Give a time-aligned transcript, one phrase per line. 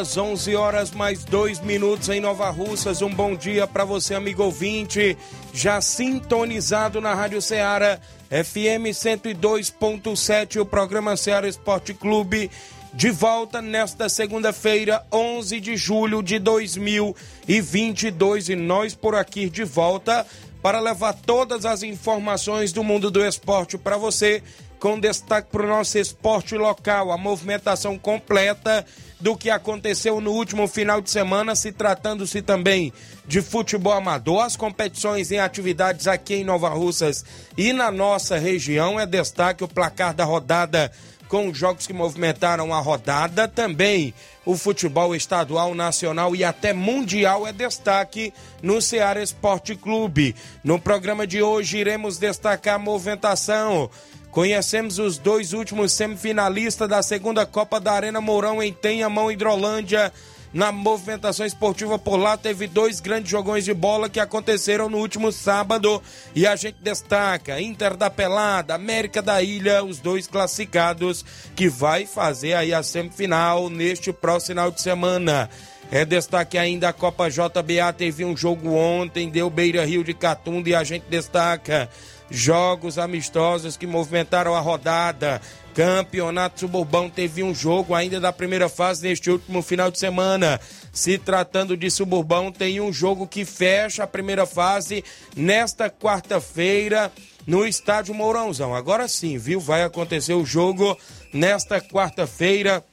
[0.00, 3.02] Horas, 11 horas mais dois minutos em Nova Russas.
[3.02, 5.14] Um bom dia para você, amigo ouvinte,
[5.52, 12.50] já sintonizado na Rádio Ceará, FM 102.7, o programa Ceará Esporte Clube.
[12.94, 20.26] De volta nesta segunda-feira, 11 de julho de 2022, e nós por aqui de volta
[20.62, 24.42] para levar todas as informações do mundo do esporte para você,
[24.78, 28.86] com destaque para o nosso esporte local, a movimentação completa
[29.20, 32.92] do que aconteceu no último final de semana, se tratando-se também
[33.26, 34.42] de futebol amador.
[34.42, 37.24] As competições em atividades aqui em Nova Russas
[37.56, 40.90] e na nossa região é destaque o placar da rodada
[41.28, 43.46] com os jogos que movimentaram a rodada.
[43.46, 44.12] Também
[44.44, 50.34] o futebol estadual, nacional e até mundial é destaque no Ceará Esporte Clube.
[50.64, 53.88] No programa de hoje iremos destacar a movimentação
[54.30, 60.12] Conhecemos os dois últimos semifinalistas da segunda Copa da Arena Mourão em Tenhamão, Hidrolândia.
[60.52, 65.30] Na movimentação esportiva por lá, teve dois grandes jogões de bola que aconteceram no último
[65.30, 66.02] sábado.
[66.34, 71.24] E a gente destaca: Inter da Pelada, América da Ilha, os dois classificados,
[71.54, 75.50] que vai fazer aí a semifinal neste próximo final de semana.
[75.92, 80.68] É destaque ainda a Copa JBA, teve um jogo ontem, deu Beira Rio de Catunda
[80.68, 81.88] e a gente destaca
[82.30, 85.40] jogos amistosos que movimentaram a rodada.
[85.74, 90.60] Campeonato Suburbão teve um jogo ainda da primeira fase neste último final de semana.
[90.92, 95.04] Se tratando de Suburbão, tem um jogo que fecha a primeira fase
[95.36, 97.12] nesta quarta-feira
[97.46, 98.74] no estádio Mourãozão.
[98.74, 99.60] Agora sim, viu?
[99.60, 100.96] Vai acontecer o jogo
[101.32, 102.84] nesta quarta-feira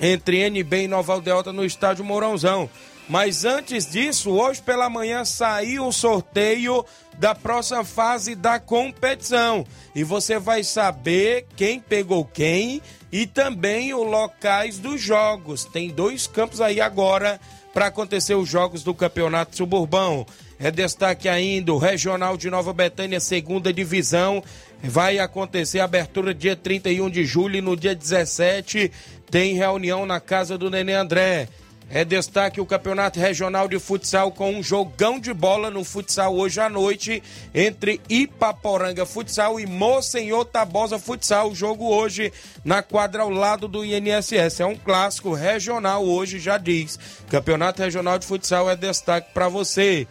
[0.00, 2.68] entre NB e Nova Aldeota no estádio Mourãozão.
[3.08, 6.84] Mas antes disso, hoje pela manhã saiu o sorteio
[7.18, 9.66] da próxima fase da competição.
[9.94, 12.80] E você vai saber quem pegou quem
[13.12, 15.64] e também os locais dos jogos.
[15.64, 17.38] Tem dois campos aí agora
[17.74, 20.24] para acontecer os jogos do Campeonato Suburbão.
[20.58, 24.42] É destaque ainda o Regional de Nova Betânia, segunda divisão.
[24.82, 28.90] Vai acontecer a abertura dia 31 de julho e no dia 17
[29.30, 31.48] tem reunião na casa do Nenê André.
[31.90, 36.58] É destaque o Campeonato Regional de Futsal com um jogão de bola no futsal hoje
[36.58, 37.22] à noite
[37.54, 41.50] entre Ipaporanga Futsal e Mocenhor Tabosa Futsal.
[41.50, 42.32] O jogo hoje
[42.64, 44.60] na quadra ao lado do INSS.
[44.60, 46.98] É um clássico regional hoje, já diz.
[47.28, 50.08] Campeonato Regional de Futsal é destaque para você.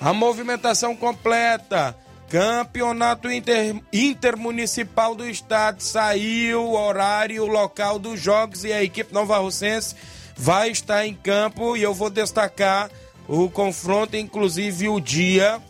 [0.00, 1.96] A movimentação completa.
[2.28, 9.12] Campeonato Inter, Intermunicipal do Estado saiu o horário, o local dos jogos e a equipe
[9.14, 9.94] Nova Russense
[10.36, 12.90] vai estar em campo e eu vou destacar
[13.28, 15.60] o confronto, inclusive o dia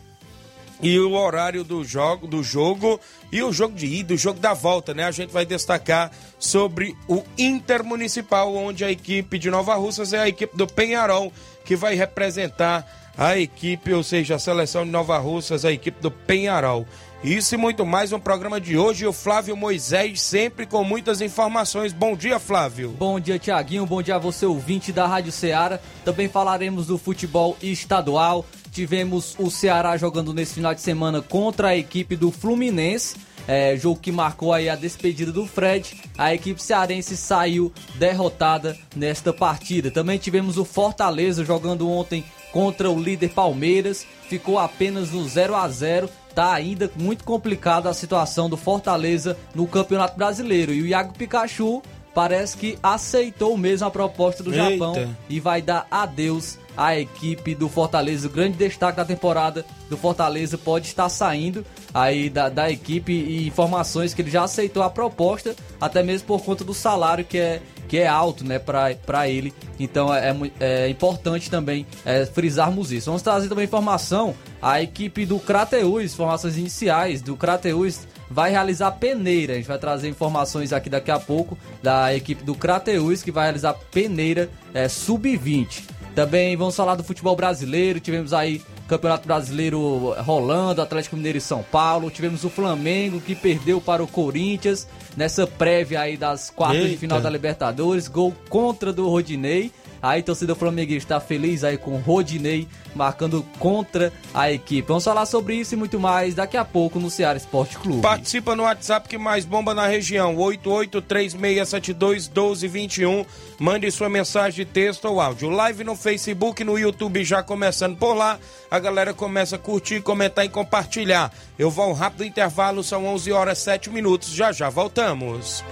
[0.81, 2.99] e o horário do jogo, do jogo
[3.31, 5.05] e o jogo de ida, o jogo da volta, né?
[5.05, 10.27] A gente vai destacar sobre o Intermunicipal, onde a equipe de Nova Russas é a
[10.27, 11.31] equipe do Penharol
[11.63, 12.85] que vai representar
[13.17, 16.85] a equipe, ou seja, a seleção de Nova Russas, a equipe do Penharol.
[17.23, 19.07] Isso e muito mais no programa de hoje.
[19.07, 21.91] O Flávio Moisés, sempre com muitas informações.
[21.91, 22.89] Bom dia, Flávio.
[22.91, 23.85] Bom dia, Tiaguinho.
[23.85, 25.79] Bom dia a você, ouvinte da Rádio Ceará.
[26.03, 28.45] Também falaremos do futebol estadual.
[28.71, 33.15] Tivemos o Ceará jogando nesse final de semana contra a equipe do Fluminense.
[33.47, 36.01] É, jogo que marcou aí a despedida do Fred.
[36.17, 39.91] A equipe cearense saiu derrotada nesta partida.
[39.91, 44.05] Também tivemos o Fortaleza jogando ontem contra o líder Palmeiras.
[44.27, 49.65] Ficou apenas no 0 a 0 tá ainda muito complicada a situação do Fortaleza no
[49.65, 50.73] Campeonato Brasileiro.
[50.73, 51.81] E o Iago Pikachu
[52.13, 54.69] parece que aceitou mesmo a proposta do Eita.
[54.69, 58.27] Japão e vai dar adeus à equipe do Fortaleza.
[58.27, 63.47] O grande destaque da temporada do Fortaleza pode estar saindo aí da, da equipe e
[63.47, 67.61] informações que ele já aceitou a proposta, até mesmo por conta do salário que é
[67.87, 69.53] que é alto, né, para ele.
[69.79, 73.07] Então é, é, é importante também é, frisarmos isso.
[73.07, 74.35] Vamos trazer também informação.
[74.61, 79.53] A equipe do Crateus, informações iniciais do Crateus vai realizar peneira.
[79.53, 83.45] A gente vai trazer informações aqui daqui a pouco da equipe do Crateus que vai
[83.45, 85.83] realizar peneira é, sub-20.
[86.15, 87.99] Também vamos falar do futebol brasileiro.
[87.99, 92.11] Tivemos aí Campeonato Brasileiro rolando, Atlético Mineiro e São Paulo.
[92.11, 94.87] Tivemos o Flamengo que perdeu para o Corinthians
[95.17, 96.91] nessa prévia aí das quartas Eita.
[96.91, 98.07] de final da Libertadores.
[98.07, 99.71] Gol contra do Rodinei.
[100.05, 104.87] Aí, torcida flamenguista está feliz aí com Rodinei marcando contra a equipe.
[104.87, 108.03] Vamos falar sobre isso e muito mais daqui a pouco no Ceará Esporte Clube.
[108.03, 113.25] Participa no WhatsApp que mais bomba na região, 8836721221.
[113.57, 115.49] Mande sua mensagem de texto ou áudio.
[115.49, 118.37] Live no Facebook, no YouTube já começando por lá.
[118.69, 121.33] A galera começa a curtir, comentar e compartilhar.
[121.57, 124.29] Eu vou um rápido intervalo, são 11 horas 7 minutos.
[124.29, 125.63] Já já voltamos.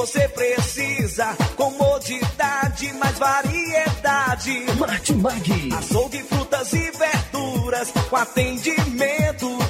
[0.00, 1.36] Você precisa.
[1.56, 4.66] Comodidade, mais variedade.
[4.78, 5.72] Martimag.
[5.78, 7.92] Açougue, frutas e verduras.
[8.08, 9.29] Com atendimento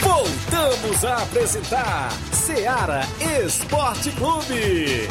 [0.00, 3.02] Voltamos a apresentar Seara
[3.44, 5.06] Esporte Clube.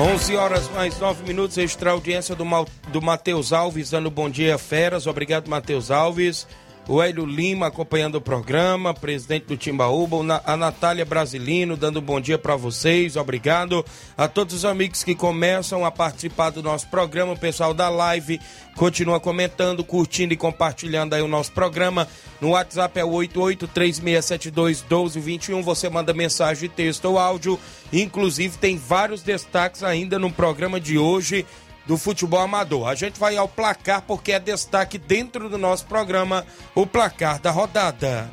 [0.00, 2.44] 11 horas mais 9 minutos, extra audiência do,
[2.92, 5.08] do Matheus Alves, dando bom dia, feras.
[5.08, 6.46] Obrigado, Matheus Alves.
[6.88, 12.38] O Hélio Lima acompanhando o programa, presidente do Timbaúba, a Natália Brasilino dando bom dia
[12.38, 13.84] para vocês, obrigado.
[14.16, 18.40] A todos os amigos que começam a participar do nosso programa, o pessoal da live
[18.74, 22.08] continua comentando, curtindo e compartilhando aí o nosso programa.
[22.40, 27.60] No WhatsApp é o 8836721221, você manda mensagem, texto ou áudio,
[27.92, 31.44] inclusive tem vários destaques ainda no programa de hoje
[31.88, 32.86] do futebol amador.
[32.86, 37.50] A gente vai ao placar porque é destaque dentro do nosso programa o placar da
[37.50, 38.30] rodada.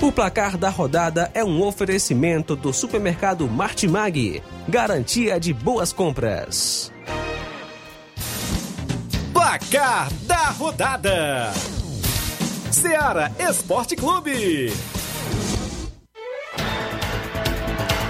[0.00, 6.90] O placar da rodada é um oferecimento do supermercado Martimag, garantia de boas compras.
[9.32, 11.52] Placar da rodada:
[12.72, 14.72] Seara Esporte Clube.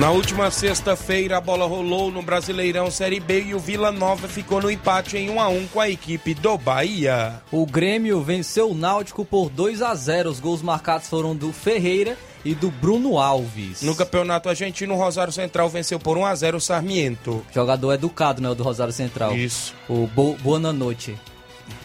[0.01, 4.61] Na última sexta-feira, a bola rolou no Brasileirão Série B e o Vila Nova ficou
[4.61, 7.41] no empate em 1 a 1 com a equipe do Bahia.
[7.53, 10.29] O Grêmio venceu o Náutico por 2 a 0.
[10.29, 13.83] Os gols marcados foram do Ferreira e do Bruno Alves.
[13.83, 17.47] No Campeonato Argentino, o Rosário Central venceu por 1 a 0 o Sarmiento.
[17.55, 19.33] Jogador educado, né, o do Rosário Central.
[19.37, 19.75] Isso.
[19.89, 21.17] O Bo Boa Noite.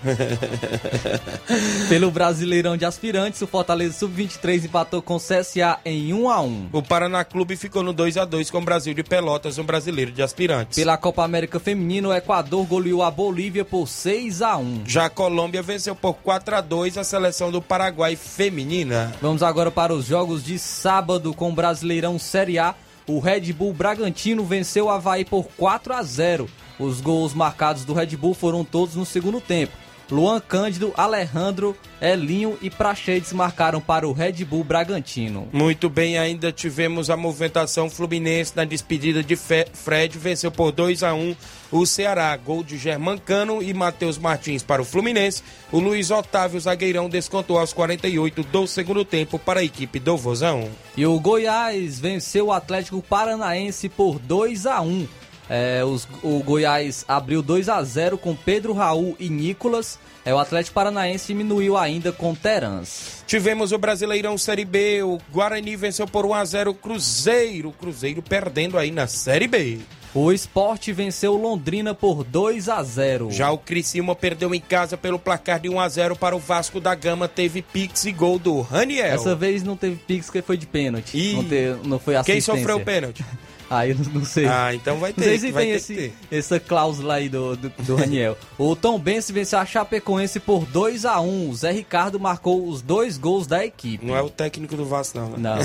[1.90, 6.70] Pelo Brasileirão de Aspirantes, o Fortaleza Sub-23 empatou com o CSA em 1 a 1.
[6.72, 10.12] O Paraná Clube ficou no 2 a 2 com o Brasil de Pelotas, um brasileiro
[10.12, 10.78] de aspirantes.
[10.78, 14.84] Pela Copa América Feminina, o Equador goleou a Bolívia por 6 a 1.
[14.86, 19.14] Já a Colômbia venceu por 4 a 2 a seleção do Paraguai feminina.
[19.22, 22.76] Vamos agora para os jogos de sábado com o Brasileirão Série A.
[23.08, 26.48] O Red Bull Bragantino venceu o Havaí por 4 a 0.
[26.80, 29.74] Os gols marcados do Red Bull foram todos no segundo tempo.
[30.12, 35.48] Luan Cândido, Alejandro, Elinho e Prachedes marcaram para o Red Bull Bragantino.
[35.52, 41.14] Muito bem, ainda tivemos a movimentação Fluminense na despedida de Fred, venceu por 2 a
[41.14, 41.36] 1
[41.72, 42.36] o Ceará.
[42.38, 45.44] Gol de Germancano e Matheus Martins para o Fluminense.
[45.72, 50.70] O Luiz Otávio, zagueirão, descontou aos 48 do segundo tempo para a equipe do Vozão.
[50.98, 55.08] E o Goiás venceu o Atlético Paranaense por 2 a 1
[55.50, 59.98] É, os- o Goiás abriu 2 a 0 com Pedro Raul e Nicolas.
[60.26, 63.24] É, o Atlético Paranaense diminuiu ainda com Terans.
[63.26, 67.74] Tivemos o Brasileirão Série B, o Guarani venceu por 1 a 0 o Cruzeiro, o
[67.74, 69.80] Cruzeiro perdendo aí na Série B.
[70.14, 74.98] O Esporte venceu o Londrina por 2 a 0 Já o Criciúma perdeu em casa
[74.98, 78.38] pelo placar de 1 a 0 para o Vasco da Gama, teve pix e gol
[78.40, 79.06] do Raniel.
[79.06, 81.16] Essa vez não teve pix porque foi de pênalti.
[81.16, 82.56] Ih, não, te- não foi Quem assistência.
[82.56, 83.24] sofreu o pênalti?
[83.70, 84.48] Aí eu não, sei.
[84.48, 87.56] Ah, então vai ter, Não sei se vai tem ter esse, essa cláusula aí do,
[87.56, 88.36] do, do Raniel.
[88.58, 92.82] o Tom Benz venceu a Chapecoense por 2 a 1 O Zé Ricardo marcou os
[92.82, 94.06] dois gols da equipe.
[94.06, 95.30] Não é o técnico do Vasco, não.
[95.30, 95.38] Né?
[95.38, 95.60] Não.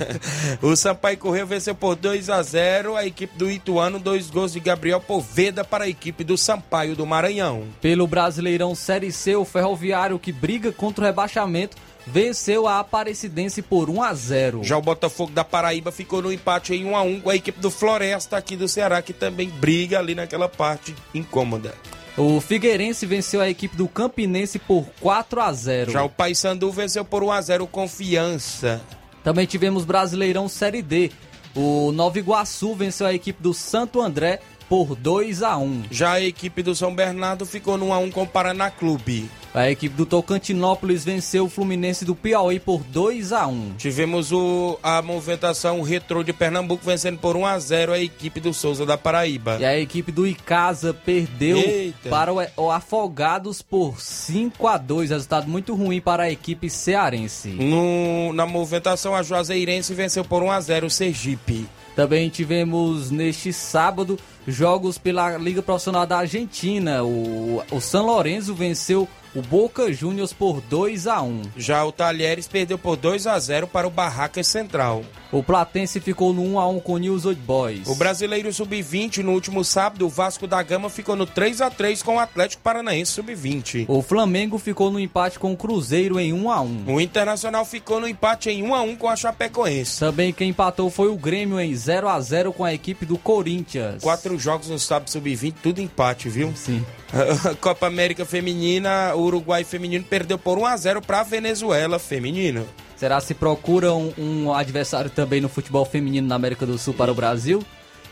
[0.70, 4.60] o Sampaio Correia venceu por 2 a 0 a equipe do Ituano, dois gols de
[4.60, 7.64] Gabriel Poveda para a equipe do Sampaio do Maranhão.
[7.80, 11.76] Pelo Brasileirão Série C, o Ferroviário, que briga contra o rebaixamento,
[12.10, 16.74] venceu a Aparecidense por 1 a 0 Já o Botafogo da Paraíba ficou no empate
[16.74, 19.98] em 1 a 1 com a equipe do Floresta aqui do Ceará, que também briga
[19.98, 21.74] ali naquela parte incômoda.
[22.16, 27.04] O Figueirense venceu a equipe do Campinense por 4 a 0 Já o Paysandu venceu
[27.04, 28.80] por 1 a 0 Confiança.
[29.22, 31.10] Também tivemos Brasileirão Série D.
[31.54, 34.40] O Nova Iguaçu venceu a equipe do Santo André
[34.70, 38.10] por 2 a 1 Já a equipe do São Bernardo ficou no 1 a 1
[38.12, 39.28] com o Paraná Clube.
[39.52, 44.78] A equipe do Tocantinópolis venceu o Fluminense do Piauí por 2 a 1 Tivemos o,
[44.80, 48.96] a movimentação Retrô de Pernambuco vencendo por 1 a 0 a equipe do Souza da
[48.96, 49.56] Paraíba.
[49.58, 52.08] E a equipe do Icasa perdeu Eita.
[52.08, 57.48] para o, o Afogados por 5 a 2 Resultado muito ruim para a equipe cearense.
[57.48, 61.66] No- na movimentação, a Juazeirense venceu por 1 a 0 o Sergipe.
[61.96, 67.02] Também tivemos neste sábado jogos pela Liga Profissional da Argentina.
[67.02, 72.48] O, o San Lorenzo venceu o Boca Juniors por 2 a 1 Já o Talheres
[72.48, 75.04] perdeu por 2 a 0 para o Barracas Central.
[75.30, 77.86] O Platense ficou no 1 a 1 com o News Old Boys.
[77.86, 82.02] O Brasileiro Sub-20 no último sábado, o Vasco da Gama ficou no 3 a 3
[82.02, 83.84] com o Atlético Paranaense Sub-20.
[83.86, 88.00] O Flamengo ficou no empate com o Cruzeiro em 1 a 1 O Internacional ficou
[88.00, 90.00] no empate em 1 a 1 com a Chapecoense.
[90.00, 94.02] Também quem empatou foi o Grêmio em 0 a 0 com a equipe do Corinthians.
[94.02, 96.52] Quatro jogos no sábado Sub-20, tudo empate, viu?
[96.56, 96.84] Sim.
[97.60, 102.66] Copa América Feminina, Uruguai Feminino perdeu por 1 a 0 para a Venezuela Feminino.
[102.96, 107.10] Será se procura um, um adversário também no futebol feminino na América do Sul para
[107.10, 107.64] o Brasil?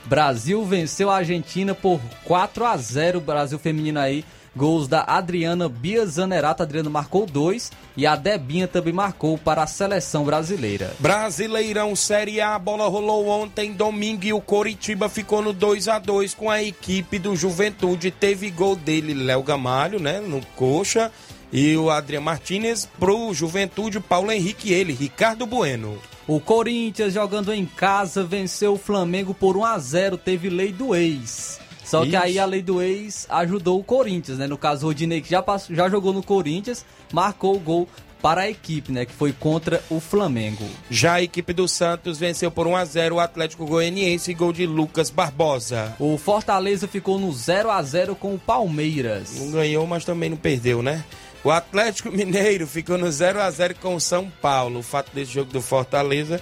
[0.07, 4.25] Brasil venceu a Argentina por 4 a 0 Brasil feminino aí.
[4.59, 6.63] Gols da Adriana Bia Zanerato.
[6.63, 10.93] A Adriana marcou dois e a Debinha também marcou para a seleção brasileira.
[10.99, 16.01] Brasileirão Série A, a bola rolou ontem, domingo, e o Coritiba ficou no 2 a
[16.01, 18.11] 2 com a equipe do Juventude.
[18.11, 21.13] Teve gol dele, Léo Gamalho, né, no coxa,
[21.53, 25.97] e o Adriano Martinez pro Juventude, Paulo Henrique, ele, Ricardo Bueno.
[26.27, 30.95] O Corinthians jogando em casa venceu o Flamengo por 1 a 0 Teve lei do
[30.95, 31.61] ex.
[31.89, 32.17] Só que Ixi.
[32.17, 34.47] aí a lei do ex ajudou o Corinthians, né?
[34.47, 37.89] No caso, o Rodinei, que já, passou, já jogou no Corinthians, marcou o gol
[38.21, 39.07] para a equipe, né?
[39.07, 40.67] Que foi contra o Flamengo.
[40.91, 44.67] Já a equipe do Santos venceu por 1 a 0 o Atlético Goianiense, gol de
[44.67, 45.97] Lucas Barbosa.
[45.99, 49.37] O Fortaleza ficou no 0 a 0 com o Palmeiras.
[49.41, 51.03] Não ganhou, mas também não perdeu, né?
[51.43, 54.81] O Atlético Mineiro ficou no 0 a 0 com o São Paulo.
[54.81, 56.39] O fato desse jogo do Fortaleza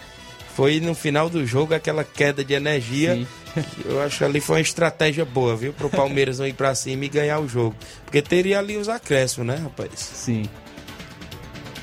[0.57, 3.15] foi no final do jogo aquela queda de energia.
[3.15, 3.27] Sim.
[3.85, 5.73] Eu acho que ali foi uma estratégia boa, viu?
[5.73, 7.75] Pro Palmeiras não ir pra cima e ganhar o jogo.
[8.05, 9.91] Porque teria ali os acréscimos, né, rapaz?
[9.95, 10.45] Sim.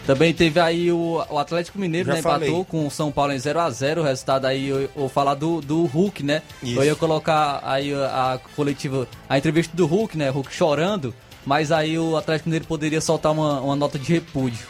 [0.05, 2.19] Também teve aí o, o Atlético Mineiro, Já né?
[2.19, 2.65] Empatou falei.
[2.65, 5.33] com o São Paulo em 0 a 0 O resultado aí, eu eu vou falar
[5.33, 6.41] do, do Hulk, né?
[6.61, 6.77] Isso.
[6.77, 10.29] Eu ia colocar aí a, a coletiva, a entrevista do Hulk, né?
[10.29, 11.13] Hulk chorando,
[11.45, 14.67] mas aí o Atlético Mineiro poderia soltar uma, uma nota de repúdio.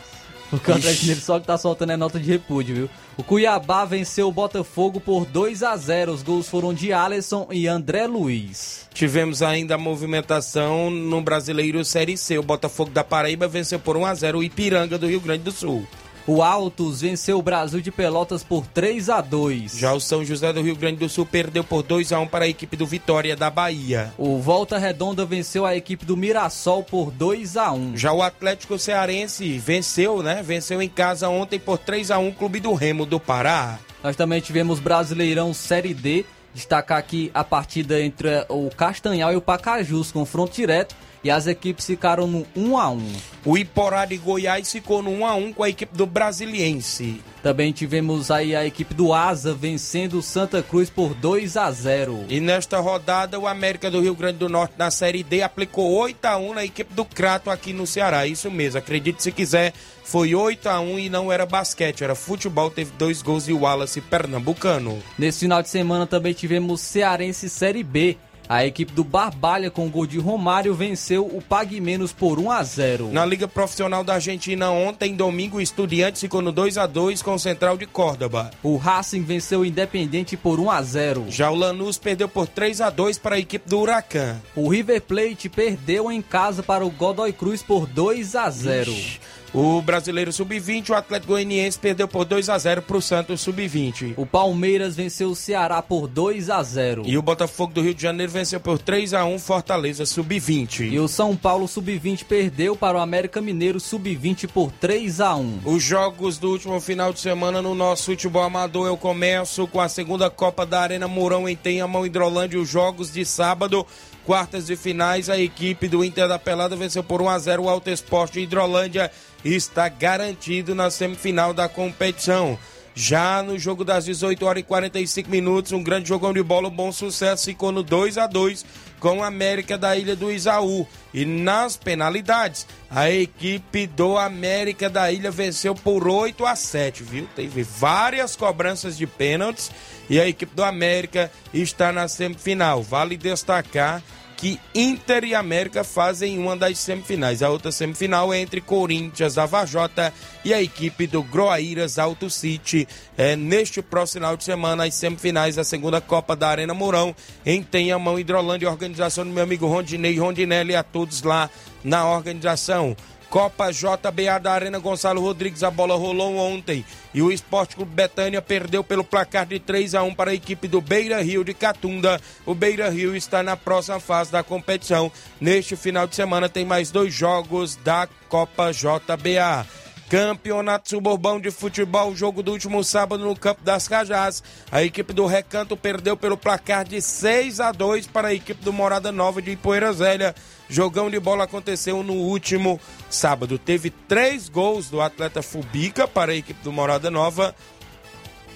[0.52, 0.80] Porque o Ixi.
[0.82, 2.90] Atlético Mineiro só que tá soltando é nota de repúdio, viu?
[3.16, 7.68] O Cuiabá venceu o Botafogo por 2 a 0 Os gols foram de Alisson e
[7.68, 8.88] André Luiz.
[8.92, 12.40] Tivemos ainda a movimentação no Brasileiro Série C.
[12.40, 15.52] O Botafogo da Paraíba venceu por 1 a 0 o Ipiranga do Rio Grande do
[15.52, 15.88] Sul.
[16.26, 20.54] O Altos venceu o Brasil de Pelotas por 3 a 2 Já o São José
[20.54, 23.36] do Rio Grande do Sul perdeu por 2 a 1 para a equipe do Vitória
[23.36, 24.14] da Bahia.
[24.18, 28.80] O Volta Redonda venceu a equipe do Mirassol por 2 a 1 Já o Atlético
[28.80, 30.42] Cearense venceu, né?
[30.42, 33.78] Venceu em casa ontem por 3 a 1 o Clube do Remo do Pará.
[34.02, 36.26] Nós também tivemos Brasileirão Série D.
[36.54, 40.96] Destacar aqui a partida entre o Castanhal e o Pacajus, confronto direto.
[41.24, 43.14] E as equipes ficaram no 1 a 1.
[43.46, 47.22] O Iporá de Goiás ficou no 1 a 1 com a equipe do Brasiliense.
[47.42, 52.26] Também tivemos aí a equipe do Asa vencendo o Santa Cruz por 2 a 0.
[52.30, 56.24] E nesta rodada, o América do Rio Grande do Norte na Série D aplicou 8
[56.24, 58.26] a 1 na equipe do Crato aqui no Ceará.
[58.26, 59.74] Isso mesmo, acredite se quiser,
[60.06, 64.00] foi 8 a 1 e não era basquete, era futebol, teve dois gols de Wallace
[64.00, 65.04] Pernambucano.
[65.20, 68.18] Nesse final de semana também tivemos Cearense Série B.
[68.54, 72.64] A equipe do Barbalha com gol de Romário venceu o Pague Menos por 1 a
[72.64, 73.10] 0.
[73.12, 77.34] Na Liga Profissional da Argentina ontem, domingo, o Estudiantes ficou no 2 a 2 com
[77.34, 78.52] o Central de Córdoba.
[78.62, 81.26] O Racing venceu o Independente por 1 a 0.
[81.30, 84.40] Já o Lanús perdeu por 3 a 2 para a equipe do Huracan.
[84.56, 88.92] O River Plate perdeu em casa para o Godoy Cruz por 2 a 0.
[88.92, 89.20] Ixi.
[89.54, 94.16] O brasileiro sub-20, o Atlético Goianiense perdeu por 2 a 0 para o Santos sub-20.
[94.18, 97.04] O Palmeiras venceu o Ceará por 2 a 0.
[97.06, 100.92] E o Botafogo do Rio de Janeiro venceu por 3 a 1 Fortaleza sub-20.
[100.92, 105.60] E o São Paulo sub-20 perdeu para o América Mineiro sub-20 por 3 a 1.
[105.66, 109.88] Os jogos do último final de semana no nosso futebol amador eu começo com a
[109.88, 113.86] segunda Copa da Arena Mourão em Tenhamão Hidrolândia, os jogos de sábado.
[114.26, 117.70] Quartas de finais, a equipe do Inter da Pelada venceu por 1 a 0 o
[117.70, 119.12] Alto Esporte Hidrolândia
[119.44, 122.58] está garantido na semifinal da competição.
[122.96, 126.76] Já no jogo das 18 horas e 45 minutos, um grande jogão de bola, um
[126.76, 128.64] bom sucesso, ficou no 2 a 2
[129.00, 130.88] com a América da Ilha do Isaú.
[131.12, 137.28] E nas penalidades, a equipe do América da Ilha venceu por 8 a 7, viu?
[137.36, 139.72] Teve várias cobranças de pênaltis
[140.08, 142.84] e a equipe do América está na semifinal.
[142.84, 144.04] Vale destacar
[144.44, 147.42] que Inter e América fazem uma das semifinais.
[147.42, 152.86] A outra semifinal é entre Corinthians, a Vajota e a equipe do Groaíras Auto City.
[153.18, 157.64] É, neste próximo final de semana, as semifinais da segunda Copa da Arena Mourão, em
[157.64, 161.50] Tenhamão, Hidrolândia, organização do meu amigo Rondinei Rondinelli a todos lá
[161.82, 162.98] na organização.
[163.34, 168.44] Copa JBA da Arena Gonçalo Rodrigues, a bola rolou ontem e o Esporte Clube Betânia
[168.44, 172.22] perdeu pelo placar de 3 a 1 para a equipe do Beira Rio de Catunda.
[172.46, 175.12] O Beira Rio está na próxima fase da competição.
[175.42, 179.66] Neste final de semana tem mais dois jogos da Copa JBA.
[180.14, 184.44] Campeonato Suburbão de Futebol, jogo do último sábado no Campo das Cajás.
[184.72, 188.72] A equipe do Recanto perdeu pelo placar de 6 a 2 para a equipe do
[188.72, 190.36] Morada Nova de Ipoeira Zélia.
[190.74, 193.60] Jogão de bola aconteceu no último sábado.
[193.60, 197.56] Teve três gols do atleta Fubica para a equipe do Morada Nova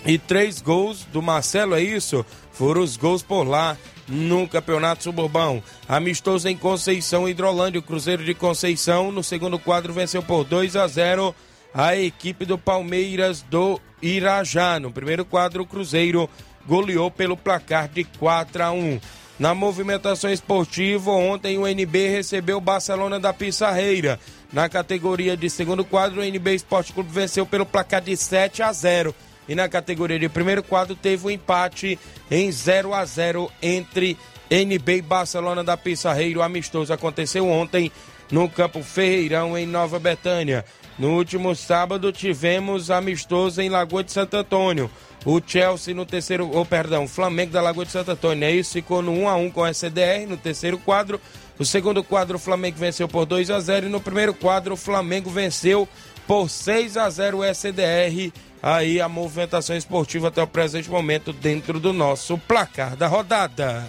[0.04, 2.26] e três gols do Marcelo, é isso?
[2.52, 3.78] Foram os gols por lá
[4.08, 5.62] no Campeonato Suburbão.
[5.88, 7.80] Amistoso em Conceição, Hidrolândia.
[7.80, 11.36] O Cruzeiro de Conceição, no segundo quadro, venceu por 2 a 0
[11.72, 14.80] a equipe do Palmeiras do Irajá.
[14.80, 16.28] No primeiro quadro, o Cruzeiro
[16.66, 19.00] goleou pelo placar de 4 a 1.
[19.40, 24.20] Na movimentação esportiva, ontem o NB recebeu o Barcelona da Pissarreira.
[24.52, 28.74] Na categoria de segundo quadro, o NB Esporte Clube venceu pelo placar de 7 a
[28.74, 29.14] 0.
[29.48, 32.00] E na categoria de primeiro quadro, teve um empate
[32.32, 34.18] em 0 a 0 entre
[34.50, 36.40] NB e Barcelona da Pissarreira.
[36.40, 37.92] O amistoso aconteceu ontem
[38.32, 40.66] no Campo Ferreirão, em Nova Betânia.
[40.98, 44.90] No último sábado, tivemos amistoso em Lagoa de Santo Antônio.
[45.26, 48.52] O Chelsea no terceiro, ou oh, perdão, o Flamengo da Lagoa de Santo Antônio, é
[48.52, 51.20] isso, ficou no 1 a 1 com a SDR no terceiro quadro.
[51.60, 54.78] No segundo quadro, o Flamengo venceu por 2 a 0 e no primeiro quadro, o
[54.78, 55.88] Flamengo venceu
[56.28, 58.32] por 6 a 0 o SDR.
[58.62, 63.88] Aí a movimentação esportiva até o presente momento dentro do nosso placar da rodada.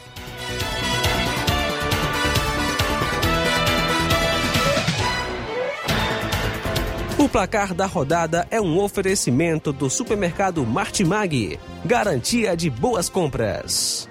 [7.19, 11.59] O placar da rodada é um oferecimento do supermercado Martimag.
[11.85, 14.09] Garantia de boas compras.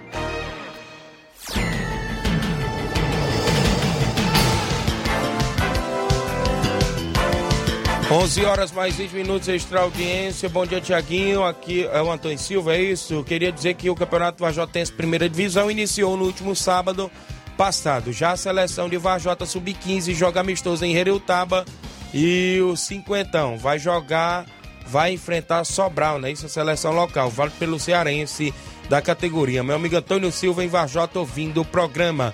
[8.11, 10.49] 11 horas mais 20 minutos, extra audiência.
[10.49, 11.45] Bom dia, Tiaguinho.
[11.45, 13.23] Aqui é o Antônio Silva, é isso?
[13.23, 17.09] Queria dizer que o Campeonato Vajotense Primeira Divisão iniciou no último sábado
[17.55, 18.11] passado.
[18.11, 21.65] Já a seleção de Vajota Sub-15 joga amistoso em Hereutaba
[22.13, 24.45] e o Cinquentão vai jogar,
[24.85, 26.31] vai enfrentar Sobral, né?
[26.31, 28.53] Isso é seleção local, vale pelo cearense
[28.89, 29.63] da categoria.
[29.63, 32.33] Meu amigo Antônio Silva em Vajota ouvindo o programa.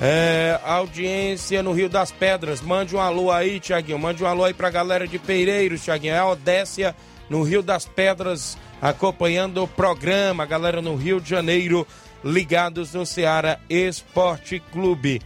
[0.00, 2.62] É, audiência no Rio das Pedras.
[2.62, 3.98] Mande um alô aí, Tiaguinho.
[3.98, 6.14] Mande um alô aí pra galera de Peireiros, Tiaguinho.
[6.14, 6.96] É a Odécia
[7.28, 10.46] no Rio das Pedras acompanhando o programa.
[10.46, 11.86] Galera no Rio de Janeiro
[12.24, 15.20] ligados no Ceará Esporte Clube.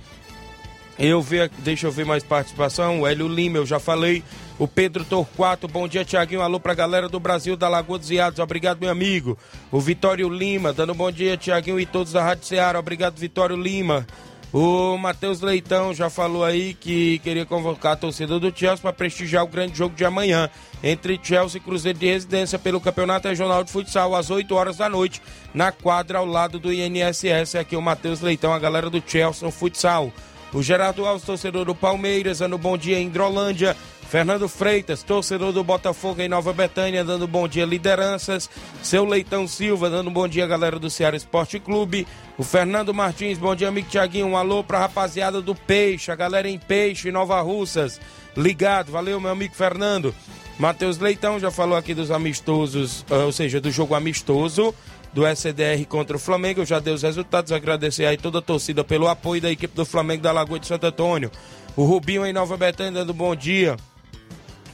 [0.98, 3.00] Eu ver, deixa eu ver mais participação.
[3.00, 4.22] O Hélio Lima, eu já falei.
[4.58, 6.40] O Pedro Torquato, bom dia, Tiaguinho.
[6.40, 8.38] Alô pra galera do Brasil da Lagoa dos Iados.
[8.38, 9.36] Obrigado, meu amigo.
[9.72, 12.78] O Vitório Lima, dando bom dia, Tiaguinho e todos da Rádio Ceará.
[12.78, 14.06] Obrigado, Vitório Lima.
[14.52, 19.42] O Matheus Leitão já falou aí que queria convocar a torcida do Chelsea para prestigiar
[19.42, 20.48] o grande jogo de amanhã
[20.80, 24.88] entre Chelsea e Cruzeiro de Residência pelo Campeonato Regional de Futsal às 8 horas da
[24.88, 25.20] noite
[25.52, 27.56] na quadra ao lado do INSS.
[27.56, 30.12] Aqui o Matheus Leitão, a galera do Chelsea no futsal.
[30.54, 33.76] O Gerardo Alves, torcedor do Palmeiras, dando bom dia em Hidrolândia.
[34.08, 38.48] Fernando Freitas, torcedor do Botafogo em Nova Betânia, dando bom dia lideranças.
[38.80, 42.06] Seu Leitão Silva, dando bom dia galera do Ceará Esporte Clube.
[42.38, 46.48] O Fernando Martins, bom dia amigo Tiaguinho, um alô pra rapaziada do Peixe, a galera
[46.48, 48.00] em Peixe, Nova Russas.
[48.36, 50.14] Ligado, valeu meu amigo Fernando.
[50.56, 54.72] Matheus Leitão já falou aqui dos amistosos, ou seja, do jogo amistoso
[55.14, 56.64] do SDR contra o Flamengo.
[56.66, 57.52] Já deu os resultados.
[57.52, 60.86] Agradecer aí toda a torcida pelo apoio da equipe do Flamengo da Lagoa de Santo
[60.86, 61.30] Antônio.
[61.76, 63.76] O Rubinho em Nova Betânia dando bom dia.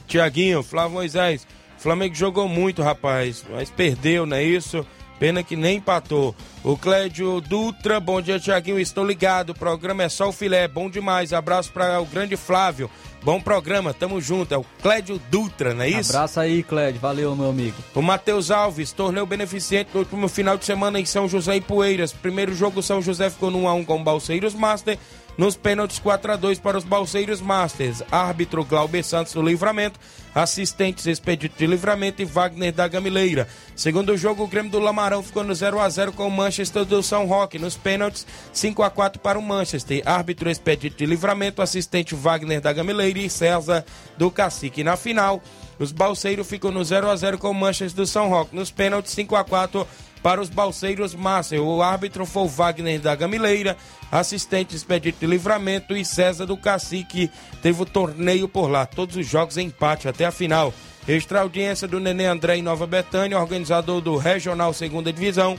[0.07, 1.47] Tiaguinho, Flávio Moisés.
[1.77, 4.85] Flamengo jogou muito, rapaz, mas perdeu, não é isso?
[5.21, 6.35] Pena que nem empatou.
[6.63, 8.79] O Clédio Dutra, bom dia, Tiaguinho.
[8.79, 9.51] Estou ligado.
[9.51, 10.67] O programa é só o filé.
[10.67, 11.31] Bom demais.
[11.31, 12.89] Abraço para o grande Flávio.
[13.23, 14.51] Bom programa, tamo junto.
[14.51, 16.09] É o Clédio Dutra, não é isso?
[16.09, 16.99] Abraço aí, Clédio.
[16.99, 17.77] Valeu, meu amigo.
[17.93, 22.11] O Matheus Alves, torneio beneficente no último final de semana em São José e Poeiras.
[22.11, 24.97] Primeiro jogo, São José ficou no 1x1 com o Balseiros Master.
[25.41, 28.03] Nos pênaltis 4 a 2 para os Balseiros Masters.
[28.11, 29.99] Árbitro Glauber Santos do Livramento.
[30.35, 33.47] Assistentes Expedito de Livramento e Wagner da Gamileira.
[33.75, 37.01] Segundo jogo, o Grêmio do Lamarão ficou no 0 a 0 com o Manchester do
[37.01, 37.57] São Roque.
[37.57, 40.03] Nos pênaltis, 5 a 4 para o Manchester.
[40.05, 43.83] Árbitro Expedito de Livramento, assistente Wagner da Gamileira e César
[44.19, 44.83] do Cacique.
[44.83, 45.41] Na final,
[45.81, 48.55] os Balseiros ficam no 0 a 0 com o Manchester do São Roque.
[48.55, 49.87] Nos pênaltis, 5 a 4
[50.21, 51.59] para os Balseiros Master.
[51.59, 53.75] O árbitro foi o Wagner da Gamileira,
[54.11, 57.31] assistente Expedito de Livramento e César do Cacique.
[57.63, 60.71] Teve o torneio por lá, todos os jogos em empate até a final.
[61.07, 65.57] Extra audiência do Nenê André em Nova Betânia, organizador do Regional Segunda Divisão,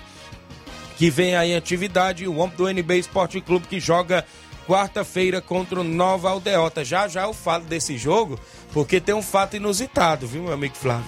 [0.96, 4.24] que vem aí em atividade, o homem do NB Esporte Clube que joga
[4.66, 6.84] quarta-feira contra o Nova Aldeota.
[6.84, 8.38] Já já eu falo desse jogo,
[8.72, 11.04] porque tem um fato inusitado, viu, meu amigo Flávio?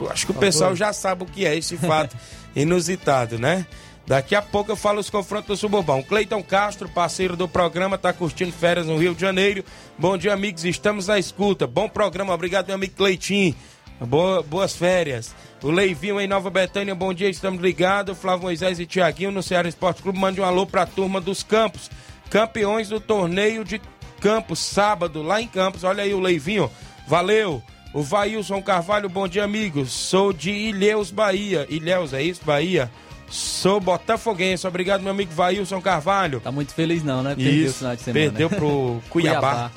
[0.00, 2.16] Eu acho que o pessoal já sabe o que é esse fato
[2.54, 3.66] inusitado, né?
[4.06, 6.02] Daqui a pouco eu falo os confrontos do Suburbão.
[6.02, 9.62] Cleiton Castro, parceiro do programa, tá curtindo férias no Rio de Janeiro.
[9.98, 10.64] Bom dia, amigos.
[10.64, 11.66] Estamos na escuta.
[11.66, 12.32] Bom programa.
[12.32, 13.54] Obrigado, meu amigo Cleitinho.
[14.00, 15.34] Boa, boas férias.
[15.62, 18.16] O Leivinho em Nova Betânia, bom dia, estamos ligados.
[18.16, 20.18] Flávio Moisés e Tiaguinho no Ceará Esporte Clube.
[20.18, 21.90] Mande um alô pra turma dos Campos.
[22.30, 23.78] Campeões do torneio de
[24.20, 25.84] Campos, sábado, lá em Campos.
[25.84, 26.70] Olha aí o Leivinho.
[27.08, 27.62] Valeu.
[27.94, 29.90] O Vailson Carvalho, bom dia, amigos.
[29.90, 31.66] Sou de Ilhéus, Bahia.
[31.70, 32.42] Ilhéus, é isso?
[32.44, 32.90] Bahia.
[33.30, 34.66] Sou botafoguense.
[34.66, 36.38] Obrigado, meu amigo Vailson Carvalho.
[36.40, 37.34] Tá muito feliz não, né?
[37.34, 38.24] Perdeu o Isso, final de semana.
[38.30, 39.70] perdeu pro Cuiabá.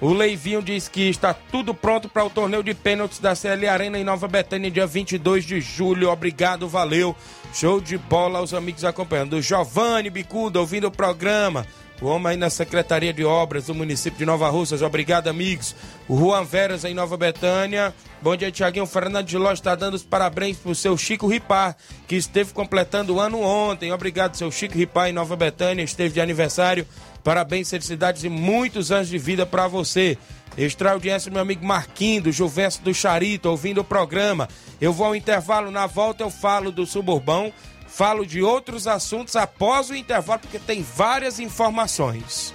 [0.00, 3.98] O Leivinho diz que está tudo pronto para o torneio de pênaltis da CL Arena
[3.98, 6.10] em Nova Betânia, dia 22 de julho.
[6.10, 7.14] Obrigado, valeu.
[7.54, 9.34] Show de bola aos amigos acompanhando.
[9.34, 11.66] O Giovanni Bicuda ouvindo o programa.
[12.00, 14.82] O homem aí na Secretaria de Obras do município de Nova Russas.
[14.82, 15.74] Obrigado, amigos.
[16.08, 17.94] O Juan Veras em Nova Betânia.
[18.20, 18.86] Bom dia, Tiaguinho.
[18.86, 21.76] Fernando de Ló está dando os parabéns pro seu Chico Ripar,
[22.08, 23.92] que esteve completando o ano ontem.
[23.92, 25.84] Obrigado, seu Chico Ripar em Nova Betânia.
[25.84, 26.86] Esteve de aniversário.
[27.22, 30.18] Parabéns, felicidades e muitos anos de vida para você.
[30.56, 34.48] Extra audiência, meu amigo Marquinho, do Juvencio do Charito, ouvindo o programa.
[34.80, 37.52] Eu vou ao intervalo, na volta eu falo do suburbão,
[37.92, 42.52] falo de outros assuntos após o intervalo, porque tem várias informações.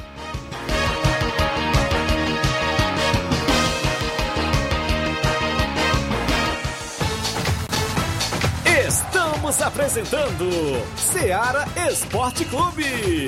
[8.88, 10.50] Estamos apresentando
[10.98, 13.28] Seara Esporte Clube.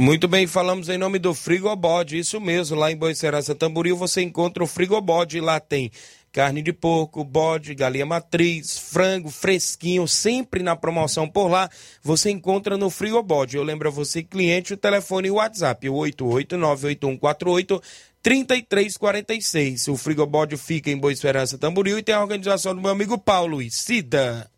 [0.00, 4.64] Muito bem, falamos em nome do Frigobode, isso mesmo, lá em Boicerança Tamboril você encontra
[4.64, 5.92] o Frigobode, lá tem
[6.32, 11.68] carne de porco, bode, galinha matriz, frango fresquinho, sempre na promoção por lá,
[12.02, 13.58] você encontra no Frigobode.
[13.58, 17.82] Eu lembro a você, cliente, o telefone e o WhatsApp, o 8898148
[18.22, 19.88] 3346.
[19.88, 23.60] O Frigobode fica em Boa Esperança Tamboril e tem a organização do meu amigo Paulo
[23.60, 24.50] e Cida.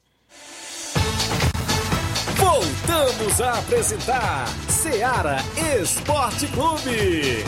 [2.37, 5.37] Voltamos a apresentar Seara
[5.81, 7.45] Esporte Clube.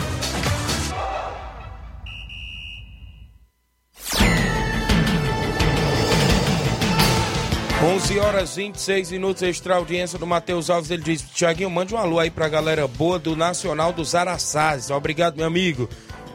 [7.83, 10.89] 11 horas 26 minutos, extra audiência do Matheus Alves.
[10.89, 14.89] Ele diz: Tiaguinho, mande um alô aí pra galera boa do Nacional dos Araçás.
[14.89, 15.89] Obrigado, meu amigo.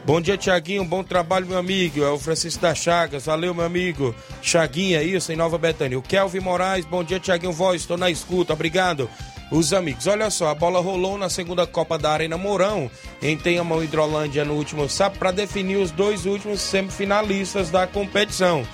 [0.05, 0.85] Bom dia, Tiaguinho.
[0.85, 2.03] Bom trabalho, meu amigo.
[2.03, 3.25] É o Francisco da Chagas.
[3.25, 4.13] Valeu, meu amigo.
[4.41, 5.97] Chaguinha, isso, em Nova Betânia.
[5.97, 6.85] O Kelvin Moraes.
[6.85, 7.81] Bom dia, Tiaguinho Voz.
[7.81, 8.53] Estou na escuta.
[8.53, 9.09] Obrigado.
[9.51, 12.89] Os amigos, olha só, a bola rolou na segunda Copa da Arena Mourão,
[13.21, 18.65] em Tenhamão Hidrolândia, no último sábado, para definir os dois últimos semifinalistas da competição.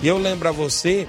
[0.00, 1.06] E eu lembro a você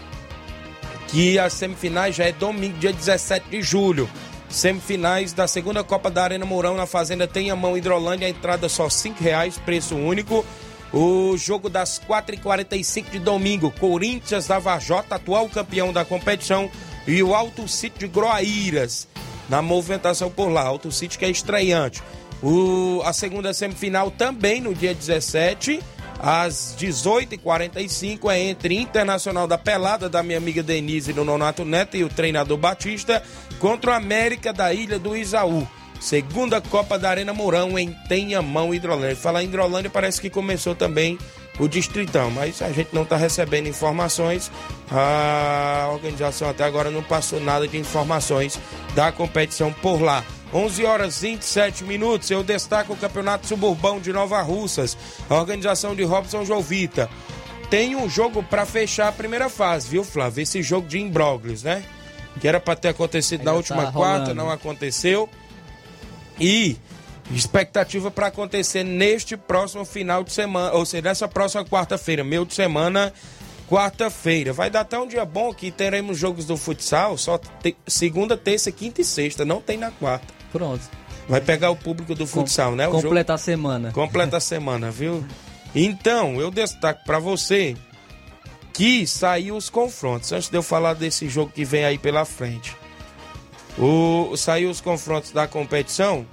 [1.07, 4.07] que as semifinais já é domingo, dia 17 de julho.
[4.47, 9.13] Semifinais da segunda Copa da Arena Mourão na Fazenda Tenhamão Hidrolândia, a entrada só R$
[9.19, 10.45] reais, preço único.
[10.93, 16.69] O jogo das 4h45 de domingo, Corinthians da Vajota, atual campeão da competição,
[17.07, 19.07] e o Alto City de Groaíras,
[19.49, 20.61] na movimentação por lá.
[20.61, 22.01] Alto City que é estreante.
[22.41, 25.79] O, a segunda semifinal também no dia 17,
[26.19, 32.03] às 18h45, é entre Internacional da Pelada, da minha amiga Denise no Nonato Neto e
[32.03, 33.23] o treinador Batista,
[33.59, 35.67] contra o América da Ilha do Isaú.
[35.99, 39.15] Segunda Copa da Arena Mourão em Tenhamão, Hidrolândia.
[39.15, 41.17] Falar em Hidrolândia parece que começou também
[41.59, 44.51] o Distritão, mas a gente não está recebendo informações.
[44.91, 48.59] A organização até agora não passou nada de informações
[48.93, 50.23] da competição por lá.
[50.53, 52.29] 11 horas 27 minutos.
[52.29, 54.97] Eu destaco o Campeonato Suburbão de Nova Russas.
[55.29, 57.09] A organização de Robson Jovita.
[57.69, 60.43] Tem um jogo para fechar a primeira fase, viu, Flávio?
[60.43, 61.83] Esse jogo de imbróglios, né?
[62.39, 65.27] Que era para ter acontecido Ainda na última tá quarta, não aconteceu.
[66.39, 66.77] E
[67.31, 72.53] expectativa para acontecer neste próximo final de semana, ou seja, nessa próxima quarta-feira, meio de
[72.53, 73.11] semana,
[73.67, 74.53] quarta-feira.
[74.53, 78.71] Vai dar até um dia bom que teremos jogos do futsal só te, segunda, terça,
[78.71, 80.27] quinta e sexta, não tem na quarta.
[80.51, 80.83] Pronto.
[81.27, 82.87] Vai pegar o público do futsal, Com, né?
[82.87, 83.33] O completa jogo...
[83.33, 83.91] a semana.
[83.91, 85.25] Completa a semana, viu?
[85.73, 87.75] Então, eu destaco para você
[88.71, 90.31] que saiu os confrontos.
[90.31, 92.75] Antes de eu falar desse jogo que vem aí pela frente.
[93.77, 96.25] O, saiu os confrontos da competição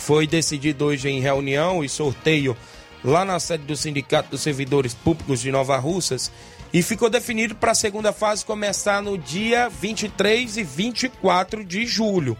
[0.00, 2.56] foi decidido hoje em reunião e sorteio
[3.04, 6.32] lá na sede do Sindicato dos Servidores Públicos de Nova Russas
[6.72, 12.36] e ficou definido para a segunda fase começar no dia 23 e 24 de julho.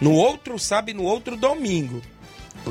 [0.00, 2.00] No outro sábado e no outro domingo.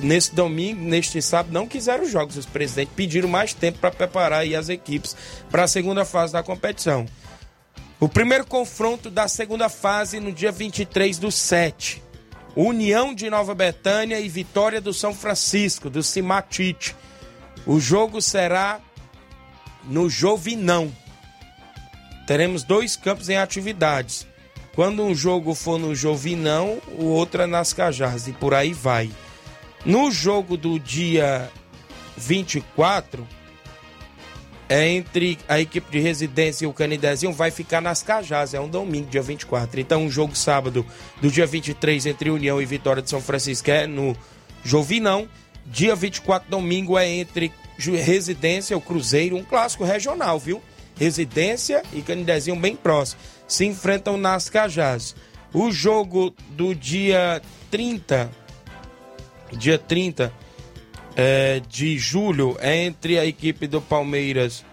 [0.02, 2.38] Nesse domingo, neste sábado, não quiseram os jogos.
[2.38, 5.16] Os presidentes pediram mais tempo para preparar as equipes
[5.52, 7.06] para a segunda fase da competição.
[8.00, 12.09] O primeiro confronto da segunda fase no dia 23 do 7
[12.56, 16.96] União de Nova Betânia e Vitória do São Francisco, do Cimatite.
[17.66, 18.80] O jogo será
[19.84, 20.92] no Jovinão.
[22.26, 24.28] Teremos dois campos em atividades.
[24.76, 29.12] Quando um jogo for no Jovinão, o outro é nas Cajás e por aí vai.
[29.86, 31.50] No jogo do dia
[32.18, 33.28] 24,
[34.70, 38.70] é entre a equipe de residência e o Canidezinho vai ficar nas Cajás, é um
[38.70, 39.80] domingo, dia 24.
[39.80, 40.86] Então, um jogo sábado
[41.20, 44.16] do dia 23 entre União e Vitória de São Francisco é no
[44.64, 45.28] Jovinão.
[45.66, 50.62] Dia 24, domingo, é entre Residência, o Cruzeiro, um clássico regional, viu?
[50.96, 53.20] Residência e Canidezinho bem próximo.
[53.48, 55.16] Se enfrentam nas Cajás.
[55.52, 58.30] O jogo do dia 30,
[59.58, 60.32] dia 30
[61.22, 64.64] é, de julho é entre a equipe do Palmeiras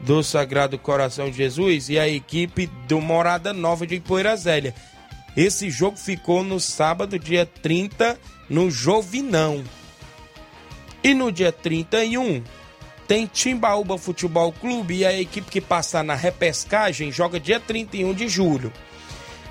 [0.00, 4.74] do Sagrado Coração de Jesus e a equipe do Morada Nova de Poeira Zélia.
[5.36, 9.62] Esse jogo ficou no sábado, dia 30, no Jovinão.
[11.04, 12.42] E no dia 31
[13.06, 18.28] tem Timbaúba Futebol Clube e a equipe que passar na repescagem joga dia 31 de
[18.28, 18.72] julho.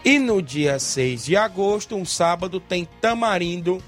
[0.04, 3.80] E no dia 6 de agosto, um sábado, tem Tamarindo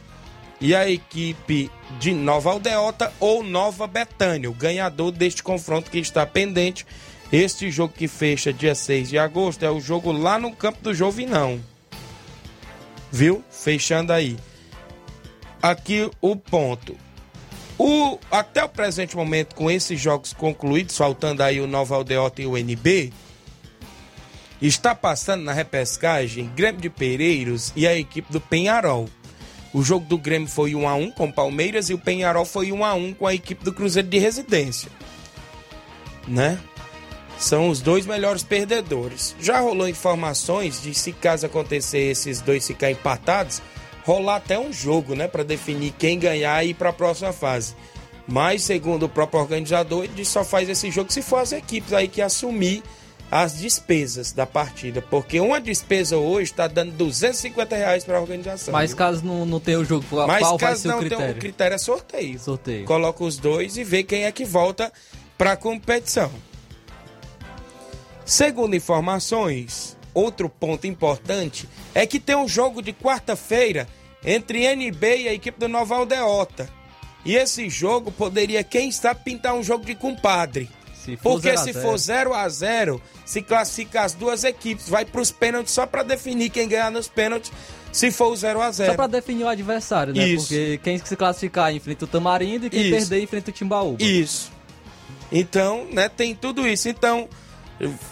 [0.63, 6.25] e a equipe de Nova Aldeota ou Nova Betânia, o ganhador deste confronto que está
[6.25, 6.87] pendente.
[7.33, 10.93] Este jogo que fecha dia 6 de agosto é o jogo lá no campo do
[10.93, 11.59] Jovinão.
[13.11, 13.43] Viu?
[13.51, 14.37] Fechando aí.
[15.61, 16.95] Aqui o ponto.
[17.77, 22.45] O, até o presente momento, com esses jogos concluídos, faltando aí o Nova Aldeota e
[22.45, 23.11] o NB,
[24.61, 29.09] está passando na repescagem Grêmio de Pereiros e a equipe do Penharol.
[29.73, 32.71] O jogo do Grêmio foi 1 a 1 com o Palmeiras e o Penharol foi
[32.71, 34.91] 1 a 1 com a equipe do Cruzeiro de Residência.
[36.27, 36.59] Né?
[37.39, 39.35] São os dois melhores perdedores.
[39.39, 43.61] Já rolou informações de se caso acontecer esses dois ficar empatados,
[44.05, 47.75] rolar até um jogo, né, para definir quem ganhar e ir para a próxima fase.
[48.27, 52.07] Mas segundo o próprio organizador, ele só faz esse jogo se for as equipes aí
[52.07, 52.83] que assumir
[53.35, 58.71] as despesas da partida, porque uma despesa hoje está dando 250 reais para a organização.
[58.71, 58.97] Mas viu?
[58.97, 60.99] caso não, não tenha o jogo, qual Mas vai caso ser não?
[60.99, 62.39] Tem, o critério é sorteio.
[62.39, 62.85] Sorteio.
[62.85, 64.93] Coloca os dois e vê quem é que volta
[65.35, 66.31] para a competição.
[68.23, 73.87] Segundo informações, outro ponto importante é que tem um jogo de quarta-feira
[74.23, 76.69] entre NB e a equipe do Nova Aldeota.
[77.25, 80.69] E esse jogo poderia, quem sabe, pintar um jogo de compadre.
[81.03, 81.81] Se Porque 0 a se 0.
[81.85, 84.87] for 0 a 0 se classifica as duas equipes.
[84.87, 87.51] Vai para os pênaltis só para definir quem ganhar nos pênaltis,
[87.91, 90.25] se for o 0 a 0 Só pra definir o adversário, né?
[90.25, 90.47] Isso.
[90.47, 92.91] Porque quem se classificar enfrenta o Tamarindo e quem Isso.
[92.91, 94.03] perder enfrenta o Timbaúba.
[94.03, 94.51] Isso.
[95.31, 96.87] Então, né, tem tudo isso.
[96.87, 97.27] Então,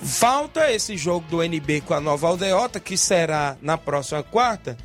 [0.04, 4.76] falta esse jogo do NB com a Nova Aldeota, que será na próxima quarta,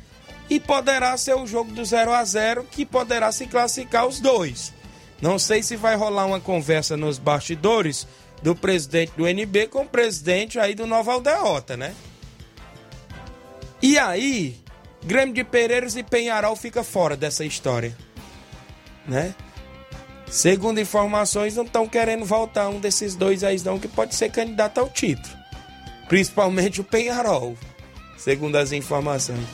[0.49, 4.73] e poderá ser o jogo do 0 a 0 que poderá se classificar os dois.
[5.21, 8.07] Não sei se vai rolar uma conversa nos bastidores
[8.41, 11.95] do presidente do NB com o presidente aí do Nova Aldeota, né?
[13.81, 14.59] E aí,
[15.03, 17.95] Grêmio de Pereiros e Penharol fica fora dessa história,
[19.07, 19.33] né?
[20.29, 24.79] Segundo informações, não estão querendo voltar um desses dois aí, não, que pode ser candidato
[24.79, 25.35] ao título.
[26.09, 27.57] Principalmente o Penharol,
[28.17, 29.45] segundo as informações.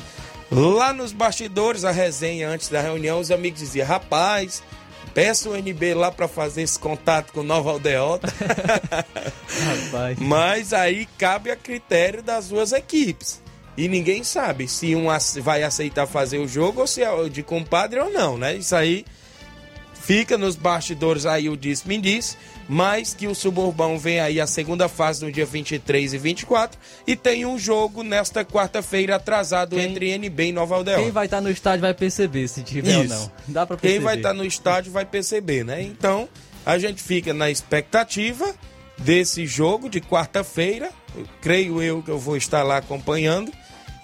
[0.51, 4.63] Lá nos bastidores, a resenha antes da reunião, os amigos diziam: rapaz,
[5.13, 8.27] peça o NB lá para fazer esse contato com Nova Aldeota.
[9.91, 10.17] Rapaz.
[10.19, 13.41] Mas aí cabe a critério das duas equipes.
[13.75, 15.07] E ninguém sabe se um
[15.41, 18.55] vai aceitar fazer o jogo ou se é de compadre ou não, né?
[18.55, 19.05] Isso aí
[20.03, 22.37] fica nos bastidores aí o disse-me disse,
[22.67, 27.15] mas que o Suburbão vem aí a segunda fase no dia 23 e 24 e
[27.15, 31.01] tem um jogo nesta quarta-feira atrasado Quem- entre NB e Nova Aldeota.
[31.01, 33.13] Quem vai estar no estádio vai perceber se tiver ou Isso.
[33.13, 33.31] não.
[33.47, 33.93] Dá pra perceber.
[33.99, 35.81] Quem vai estar no estádio vai perceber, né?
[35.81, 36.27] Então,
[36.65, 38.53] a gente fica na expectativa
[38.97, 40.91] desse jogo de quarta-feira.
[41.41, 43.51] Creio eu que eu vou estar lá acompanhando.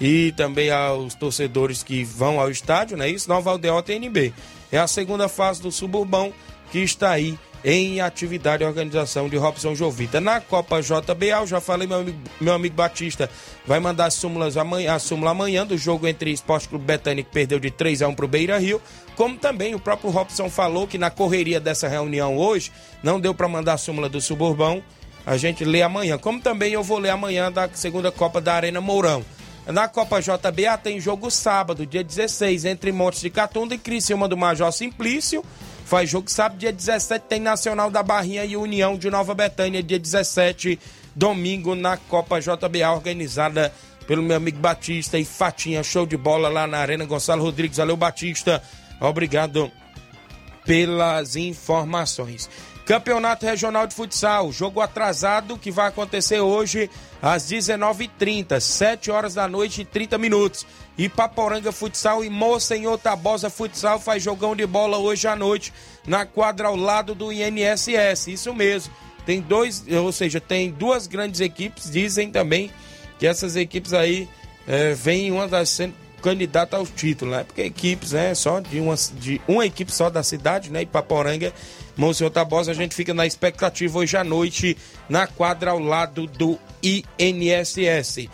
[0.02, 3.28] E também aos torcedores que vão ao estádio, não é isso?
[3.28, 4.34] Nova Aldeota e NB.
[4.72, 6.34] É a segunda fase do Suburbão
[6.72, 10.22] que está aí em atividade e organização de Robson Jovita.
[10.22, 13.30] Na Copa JBA, eu já falei, meu amigo, meu amigo Batista
[13.66, 17.32] vai mandar as súmulas amanhã, a súmula amanhã do jogo entre Esporte Clube Betânia, que
[17.32, 18.82] perdeu de 3 a 1 para o Beira Rio,
[19.16, 22.72] como também o próprio Robson falou que na correria dessa reunião hoje,
[23.04, 24.82] não deu para mandar a súmula do Suburbão,
[25.26, 26.18] a gente lê amanhã.
[26.18, 29.24] Como também eu vou ler amanhã da segunda Copa da Arena Mourão.
[29.72, 34.36] Na Copa JBA tem jogo sábado, dia 16, entre Montes de Catunda e Criciúma do
[34.36, 35.46] Major Simplício.
[35.86, 40.00] Faz jogo sábado, dia 17 tem Nacional da Barrinha e União de Nova Betânia, dia
[40.00, 40.80] 17,
[41.16, 43.72] domingo na Copa JBA, organizada
[44.08, 45.84] pelo meu amigo Batista e Fatinha.
[45.84, 47.78] Show de bola lá na Arena Gonçalo Rodrigues.
[47.78, 48.64] Valeu, Batista.
[49.00, 49.72] Obrigado
[50.66, 52.50] pelas informações.
[52.90, 56.90] Campeonato Regional de Futsal, jogo atrasado que vai acontecer hoje
[57.22, 60.66] às 19h30, 7 horas da noite e 30 minutos.
[60.98, 65.72] Ipaporanga Futsal e Monsenhor Tabosa Futsal faz jogão de bola hoje à noite
[66.08, 68.26] na quadra ao lado do INSS.
[68.26, 68.92] Isso mesmo.
[69.24, 72.72] Tem dois, ou seja, tem duas grandes equipes, dizem também
[73.20, 74.28] que essas equipes aí
[74.68, 77.44] é, vêm uma das sendo candidata ao título, né?
[77.44, 78.36] Porque equipes, né?
[78.36, 80.84] Só de uma, de uma equipe só da cidade, né?
[80.84, 81.54] Ipaporanga,
[82.00, 84.78] Monsenhor Tabosa, a gente fica na expectativa hoje à noite
[85.10, 88.30] na quadra ao lado do INSS.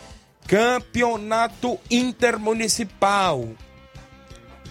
[0.48, 3.50] Campeonato Intermunicipal.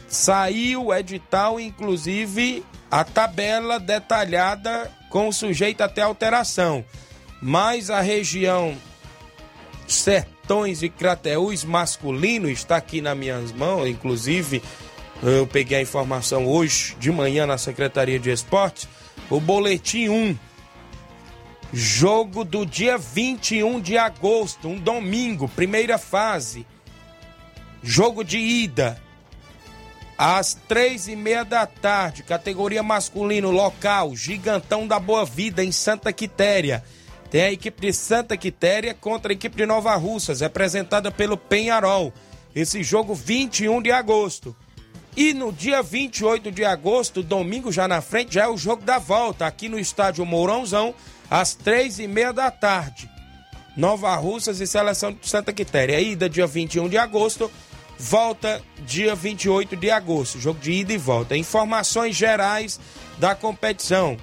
[0.07, 6.85] Saiu o edital, inclusive a tabela detalhada com sujeito até alteração.
[7.43, 8.77] Mas a região
[9.89, 14.63] Sertões e Crateús masculino está aqui nas minhas mãos, inclusive
[15.31, 18.87] eu peguei a informação hoje de manhã na Secretaria de Esportes,
[19.31, 20.39] o boletim 1.
[21.73, 26.67] Jogo do dia 21 de agosto, um domingo, primeira fase.
[27.83, 29.01] Jogo de ida.
[30.17, 36.13] Às três e meia da tarde, categoria masculino local, Gigantão da Boa Vida, em Santa
[36.13, 36.85] Quitéria.
[37.31, 42.13] Tem a equipe de Santa Quitéria contra a equipe de Nova Russas, representada pelo Penharol.
[42.55, 44.55] Esse jogo 21 de agosto.
[45.17, 48.99] E no dia 28 de agosto, domingo já na frente, já é o jogo da
[48.99, 50.93] volta, aqui no estádio Mourãozão,
[51.31, 53.09] às três e meia da tarde.
[53.77, 56.01] Nova Russas e Seleção de Santa Quitéria.
[56.01, 57.51] Ida dia 21 de agosto,
[57.99, 60.41] volta dia 28 de agosto.
[60.41, 61.37] Jogo de ida e volta.
[61.37, 62.81] Informações gerais
[63.19, 64.17] da competição.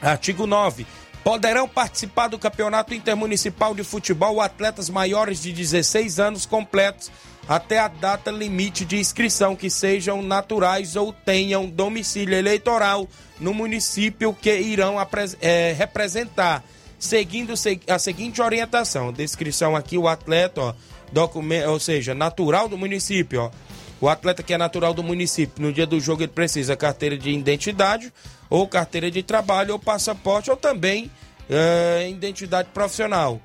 [0.00, 0.86] Artigo 9.
[1.22, 7.10] Poderão participar do Campeonato Intermunicipal de Futebol atletas maiores de 16 anos completos
[7.48, 14.32] até a data limite de inscrição, que sejam naturais ou tenham domicílio eleitoral no município
[14.34, 14.96] que irão
[15.40, 16.64] eh, representar,
[16.98, 19.12] seguindo se- a seguinte orientação.
[19.12, 20.74] Descrição aqui, o atleta, ó,
[21.12, 23.50] documento, ou seja, natural do município, ó.
[23.98, 27.30] O atleta que é natural do município, no dia do jogo ele precisa carteira de
[27.30, 28.12] identidade,
[28.50, 31.10] ou carteira de trabalho, ou passaporte, ou também
[31.48, 33.40] eh, identidade profissional.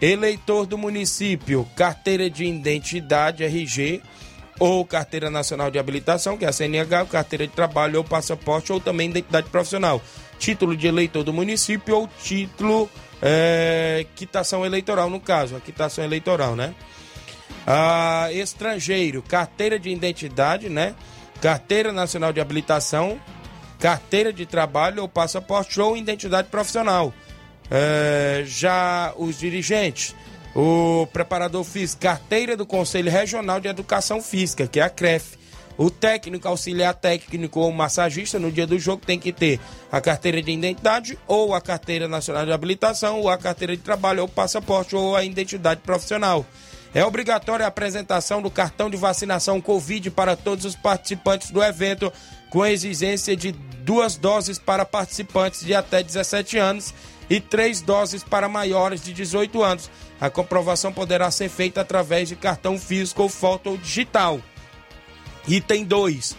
[0.00, 4.00] Eleitor do município, carteira de identidade RG
[4.60, 8.80] ou carteira nacional de habilitação, que é a CNH, carteira de trabalho ou passaporte ou
[8.80, 10.02] também identidade profissional.
[10.38, 12.88] Título de eleitor do município ou título
[13.20, 16.74] é, quitação eleitoral, no caso, a quitação eleitoral, né?
[17.66, 20.94] Ah, estrangeiro, carteira de identidade, né?
[21.40, 23.20] Carteira nacional de habilitação,
[23.78, 27.12] carteira de trabalho ou passaporte ou identidade profissional.
[27.70, 30.14] É, já os dirigentes,
[30.54, 35.38] o preparador físico, carteira do Conselho Regional de Educação Física, que é a CREF.
[35.76, 39.60] O técnico, auxiliar técnico ou massagista no dia do jogo tem que ter
[39.92, 44.22] a carteira de identidade ou a carteira nacional de habilitação ou a carteira de trabalho
[44.22, 46.44] ou passaporte ou a identidade profissional.
[46.92, 52.12] É obrigatória a apresentação do cartão de vacinação Covid para todos os participantes do evento,
[52.50, 56.92] com exigência de duas doses para participantes de até 17 anos
[57.30, 59.90] e três doses para maiores de 18 anos.
[60.20, 64.40] A comprovação poderá ser feita através de cartão físico ou foto digital.
[65.46, 66.36] Item 2.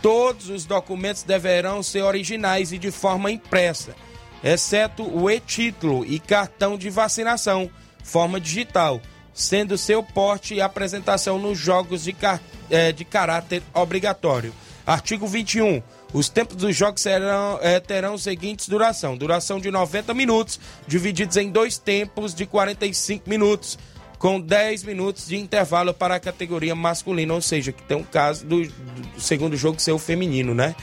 [0.00, 3.94] Todos os documentos deverão ser originais e de forma impressa,
[4.42, 7.70] exceto o e-título e cartão de vacinação,
[8.02, 9.00] forma digital,
[9.32, 14.52] sendo seu porte e apresentação nos jogos de, car é, de caráter obrigatório.
[14.84, 15.80] Artigo 21.
[16.12, 21.50] Os tempos dos jogos serão, é, terão seguintes duração: duração de 90 minutos, divididos em
[21.50, 23.78] dois tempos de 45 minutos
[24.22, 28.46] com 10 minutos de intervalo para a categoria masculina, ou seja, que tem um caso
[28.46, 30.76] do, do segundo jogo ser o feminino, né?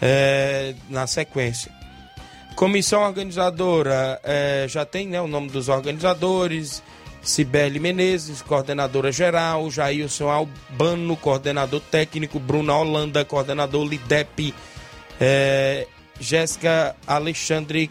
[0.00, 1.70] É, na sequência.
[2.56, 6.82] Comissão organizadora é, já tem né, o nome dos organizadores:
[7.22, 14.54] Cibele Menezes, coordenadora geral, Jailson Albano, coordenador técnico, Bruno Holanda, coordenador LIDEP,
[15.20, 15.86] é,
[16.20, 17.90] Jéssica Alexandre,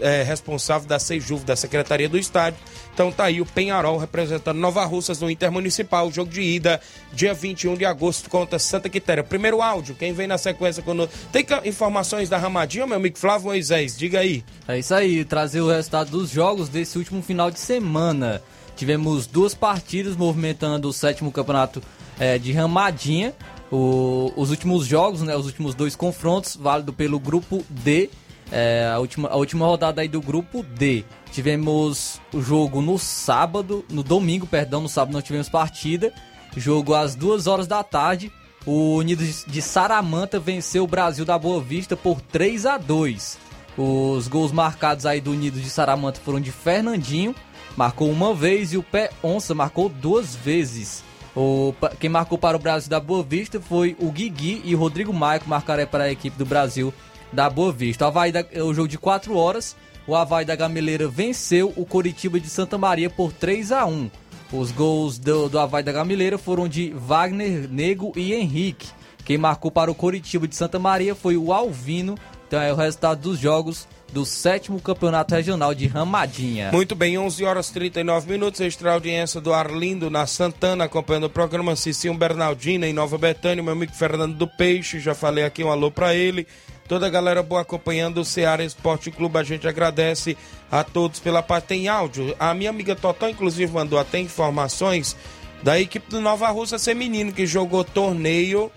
[0.00, 2.60] é, responsável da Sejuv, da Secretaria do Estádio.
[2.92, 6.80] Então tá aí o Penharol representando Nova Russas no Intermunicipal, jogo de ida,
[7.12, 9.24] dia 21 de agosto contra Santa Quitéria.
[9.24, 13.96] Primeiro áudio, quem vem na sequência quando Tem informações da Ramadinha, meu amigo Flávio Moisés,
[13.96, 14.44] diga aí.
[14.68, 18.42] É isso aí, trazer o resultado dos jogos desse último final de semana.
[18.76, 21.82] Tivemos duas partidas movimentando o sétimo campeonato
[22.18, 23.34] é, de Ramadinha.
[23.70, 28.10] O, os últimos jogos, né, os últimos dois confrontos, válido pelo grupo D.
[28.52, 31.04] É, a, última, a última rodada aí do grupo D.
[31.32, 36.12] Tivemos o jogo no sábado, no domingo, perdão, no sábado não tivemos partida.
[36.56, 38.32] Jogo às duas horas da tarde.
[38.64, 43.38] O Unido de Saramanta venceu o Brasil da Boa Vista por 3 a 2.
[43.76, 47.34] Os gols marcados aí do Unido de Saramanta foram de Fernandinho,
[47.76, 51.04] marcou uma vez, e o Pé Onça marcou duas vezes.
[51.36, 55.12] O, quem marcou para o Brasil da Boa Vista foi o Guigui e o Rodrigo
[55.12, 56.94] Maico marcaram para a equipe do Brasil
[57.30, 58.06] da Boa Vista.
[58.06, 59.76] O, Havaí da, o jogo de 4 horas,
[60.06, 64.10] o Havaí da Gameleira venceu o Coritiba de Santa Maria por 3 a 1
[64.50, 68.88] Os gols do, do Havaí da Gameleira foram de Wagner, Nego e Henrique.
[69.22, 72.16] Quem marcou para o Coritiba de Santa Maria foi o Alvino.
[72.46, 73.86] Então é o resultado dos jogos
[74.16, 76.72] do sétimo campeonato regional de Ramadinha.
[76.72, 81.76] Muito bem, 11 horas 39 minutos, extra audiência do Arlindo na Santana, acompanhando o programa
[81.76, 85.90] Cicinho Bernardina em Nova Betânia, meu amigo Fernando do Peixe, já falei aqui um alô
[85.90, 86.46] para ele.
[86.88, 90.34] Toda a galera boa acompanhando o Ceará Esporte Clube, a gente agradece
[90.72, 91.66] a todos pela parte.
[91.66, 95.14] Tem áudio, a minha amiga Totó, inclusive, mandou até informações
[95.62, 98.72] da equipe do Nova Russa Feminino, que jogou torneio,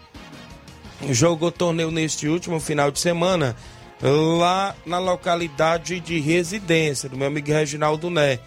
[1.11, 3.55] jogou torneio neste último final de semana
[4.01, 8.39] lá na localidade de residência do meu amigo Reginaldo Né.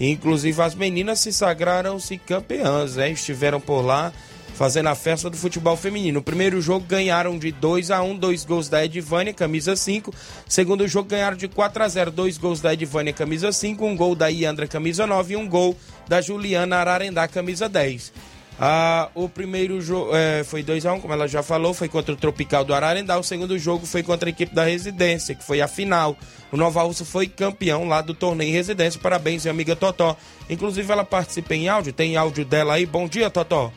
[0.00, 3.10] Inclusive as meninas se sagraram-se campeãs, né?
[3.10, 4.12] Estiveram por lá
[4.54, 6.20] fazendo a festa do futebol feminino.
[6.20, 10.14] O primeiro jogo ganharam de 2 a 1 dois gols da Edvânia, camisa 5.
[10.48, 14.14] Segundo jogo ganharam de 4 a 0 dois gols da Edvânia, camisa 5, um gol
[14.14, 15.76] da Iandra, camisa 9 e um gol
[16.08, 18.12] da Juliana Ararendá, camisa 10.
[18.58, 22.16] Ah, o primeiro jogo é, foi 2x1, um, como ela já falou, foi contra o
[22.16, 23.18] Tropical do Ararendá.
[23.18, 26.16] O segundo jogo foi contra a equipe da Residência, que foi a final.
[26.52, 29.00] O Nova Russa foi campeão lá do torneio Residência.
[29.00, 30.16] Parabéns, minha amiga Totó.
[30.48, 32.86] Inclusive, ela participa em áudio, tem áudio dela aí.
[32.86, 33.72] Bom dia, Totó.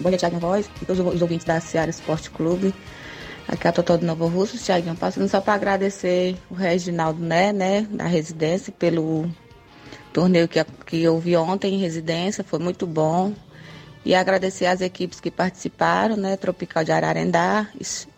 [0.00, 2.74] Bom dia, Thiago Voz e todos os ouvintes da Seara Esporte Clube.
[3.46, 7.52] Aqui é a Totó do Nova Russa, Thiago, passando só para agradecer o Reginaldo, né,
[7.52, 9.28] né, da Residência, pelo
[10.12, 13.32] torneio que, que vi ontem em residência, foi muito bom.
[14.04, 16.36] E agradecer às equipes que participaram, né?
[16.36, 17.68] Tropical de Ararendá,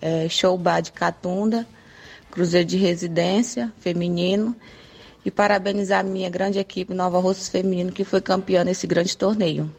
[0.01, 1.67] é, Showbar de Catunda,
[2.31, 4.55] Cruzeiro de Residência Feminino.
[5.25, 9.73] E parabenizar a minha grande equipe Nova Rossos Feminino, que foi campeã nesse grande torneio.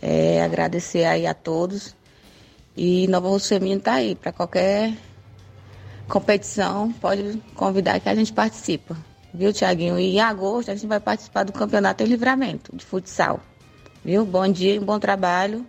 [0.00, 1.94] É, agradecer aí a todos.
[2.76, 4.94] E Nova Rossos Feminino está aí, para qualquer
[6.08, 8.96] competição, pode convidar que a gente participa.
[9.34, 9.98] Viu, Tiaguinho?
[9.98, 13.40] E em agosto a gente vai participar do Campeonato em Livramento de futsal.
[14.04, 14.24] Viu?
[14.24, 15.66] Bom dia, bom trabalho.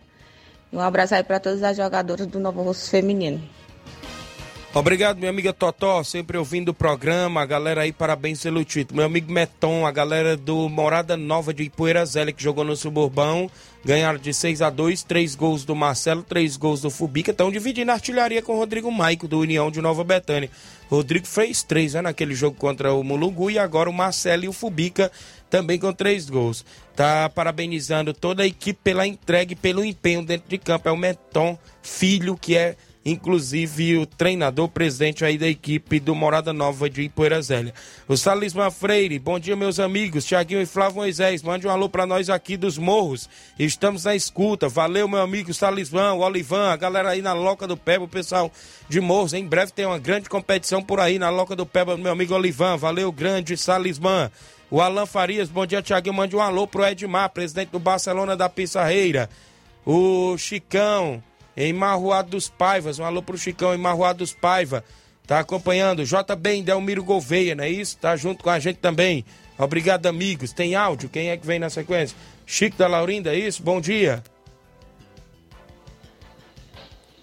[0.72, 3.42] E um abraço aí para todas as jogadoras do Novo Rosso Feminino.
[4.72, 7.42] Obrigado, minha amiga Totó, sempre ouvindo o programa.
[7.42, 8.98] A galera aí, parabéns pelo título.
[8.98, 12.04] Meu amigo Meton, a galera do Morada Nova de Ipueira
[12.36, 13.50] que jogou no Suburbão,
[13.86, 17.32] ganharam de 6 a 2 três gols do Marcelo, três gols do Fubica.
[17.32, 20.52] Estão dividindo a artilharia com o Rodrigo Maico, do União de Nova Betânia.
[20.90, 24.54] Rodrigo fez três né, naquele jogo contra o Mulungu e agora o Marcelo e o
[24.54, 25.12] Fubica
[25.50, 26.66] também com três gols.
[26.96, 30.88] Tá parabenizando toda a equipe pela entrega e pelo empenho dentro de campo.
[30.88, 32.76] É o Meton Filho, que é
[33.06, 37.72] inclusive o treinador presidente aí da equipe do Morada Nova de Ipoeira Zélia.
[38.08, 42.08] O Salisman Freire, bom dia meus amigos, Tiaguinho e Flávio Moisés, mande um alô para
[42.08, 43.30] nós aqui dos morros,
[43.60, 47.78] estamos na escuta, valeu meu amigo Salisman, o Olivan, a galera aí na Loca do
[47.78, 48.52] Peba, o pessoal
[48.90, 52.12] de morros, em breve tem uma grande competição por aí na Loca do Peba, meu
[52.12, 54.32] amigo Olivan, valeu grande Salisman.
[54.72, 58.50] O Alan Farias, bom dia Tiaguinho, mande um alô pro Edmar, presidente do Barcelona da
[58.50, 59.30] Pissarreira.
[59.86, 61.22] O Chicão,
[61.56, 63.00] em Marruado dos Paivas.
[63.00, 64.84] Um alô pro Chicão em Marruado dos Paiva.
[65.26, 66.04] Tá acompanhando.
[66.04, 67.98] JB Delmiro Gouveia, não é isso?
[67.98, 69.26] Tá junto com a gente também.
[69.58, 70.54] Obrigado, amigos.
[70.54, 71.10] Tem áudio?
[71.10, 72.18] Quem é que vem na sequência?
[72.46, 73.64] Chico da Laurinda, é isso?
[73.64, 74.24] Bom dia.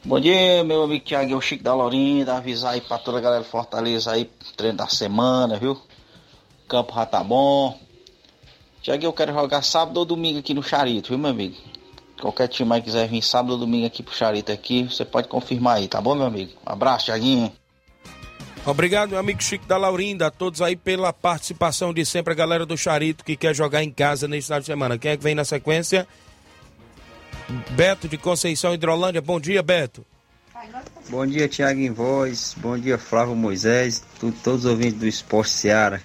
[0.05, 3.45] Bom dia, meu amigo Tiago, o Chico da Laurinda, avisar aí pra toda a galera
[3.45, 5.75] Fortaleza aí, treino da semana, viu?
[5.75, 7.79] O campo já tá bom.
[8.83, 11.55] Tiago, eu quero jogar sábado ou domingo aqui no Charito, viu, meu amigo?
[12.21, 15.79] Qualquer time aí quiser vir sábado ou domingo aqui pro Charito aqui, você pode confirmar
[15.79, 16.53] aí, tá bom, meu amigo?
[16.67, 17.53] Um abraço, Thiaguinho.
[18.65, 22.65] Obrigado, meu amigo Chico da Laurinda, a todos aí pela participação de sempre, a galera
[22.65, 24.97] do Charito que quer jogar em casa nesse final de semana.
[24.97, 26.07] Quem é que vem na sequência?
[27.71, 29.21] Beto de Conceição Hidrolândia.
[29.21, 30.07] Bom dia, Beto.
[31.09, 32.55] Bom dia, Tiago em Voz.
[32.57, 34.05] Bom dia, Flávio Moisés.
[34.21, 36.01] Tu, todos os ouvintes do Esporte Seara.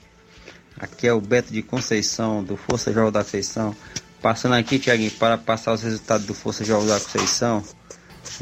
[0.79, 3.75] Aqui é o Beto de Conceição, do Força Jovem da Feição.
[4.21, 7.63] Passando aqui, Tiaguinho, para passar os resultados do Força Jogos da Conceição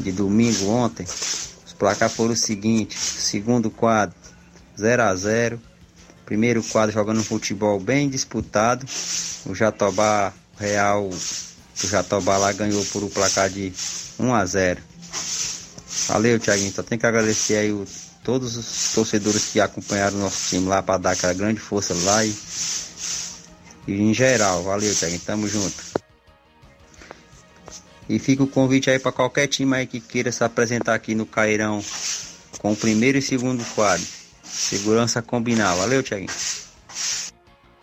[0.00, 1.04] de domingo ontem.
[1.66, 4.16] Os placares foram o seguinte: segundo quadro
[4.78, 5.60] 0 a 0
[6.24, 8.84] Primeiro quadro jogando um futebol bem disputado.
[9.44, 13.72] O Jatobá Real, o Jatobá lá ganhou por o placar de
[14.18, 14.82] 1 a 0
[16.08, 16.72] Valeu, Tiaguinho.
[16.72, 17.86] Só tem que agradecer aí o,
[18.24, 22.24] todos os torcedores que acompanharam o nosso time lá para dar aquela grande força lá
[22.24, 22.34] e
[23.86, 24.62] e em geral.
[24.62, 25.20] Valeu, Tiaguinho.
[25.20, 25.74] Tamo junto.
[28.08, 31.26] E fica o convite aí para qualquer time aí que queira se apresentar aqui no
[31.26, 31.82] Cairão
[32.58, 34.06] com o primeiro e segundo quadro.
[34.44, 35.74] Segurança combinar.
[35.74, 36.30] Valeu, Tiaguinho.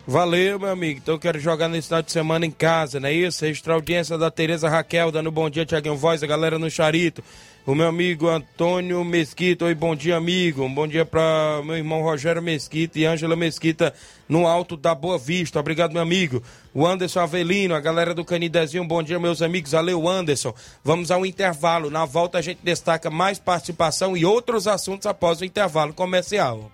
[0.06, 1.00] Valeu, meu amigo.
[1.02, 3.44] Então eu quero jogar nesse final de semana em casa, não é isso?
[3.44, 7.22] Extra audiência da Tereza Raquel, dando bom dia, Tiaguinho Voz, a galera no Charito
[7.66, 9.64] o meu amigo Antônio Mesquita.
[9.64, 10.62] Oi, bom dia, amigo.
[10.62, 13.94] Um bom dia para meu irmão Rogério Mesquita e Ângela Mesquita
[14.28, 15.58] no Alto da Boa Vista.
[15.58, 16.42] Obrigado, meu amigo.
[16.74, 18.86] O Anderson Avelino, a galera do Canidezinho.
[18.86, 19.72] Bom dia, meus amigos.
[19.72, 20.54] Valeu, Anderson.
[20.82, 21.90] Vamos ao intervalo.
[21.90, 26.70] Na volta a gente destaca mais participação e outros assuntos após o intervalo comercial.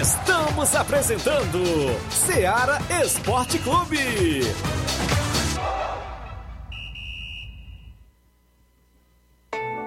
[0.00, 1.60] Estamos apresentando
[2.10, 4.42] Seara Esporte Clube.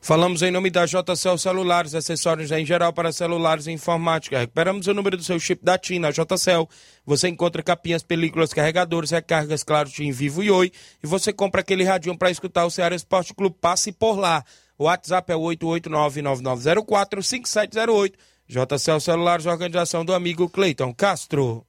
[0.00, 4.38] Falamos em nome da JCL Celulares, acessórios em geral para celulares e informática.
[4.38, 6.68] Recuperamos o número do seu chip da TIM na JCL.
[7.04, 10.70] Você encontra capinhas, películas, carregadores, recargas, claro, TIM Vivo e Oi.
[11.02, 13.56] E você compra aquele radinho para escutar o Ceará Esporte Clube.
[13.60, 14.44] Passe por lá.
[14.78, 18.12] O WhatsApp é 889-9904-5708.
[18.48, 21.66] JCL Celulares, organização do amigo Cleiton Castro.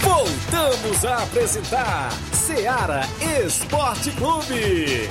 [0.00, 3.02] Voltamos a apresentar Seara
[3.44, 5.08] Esporte Clube.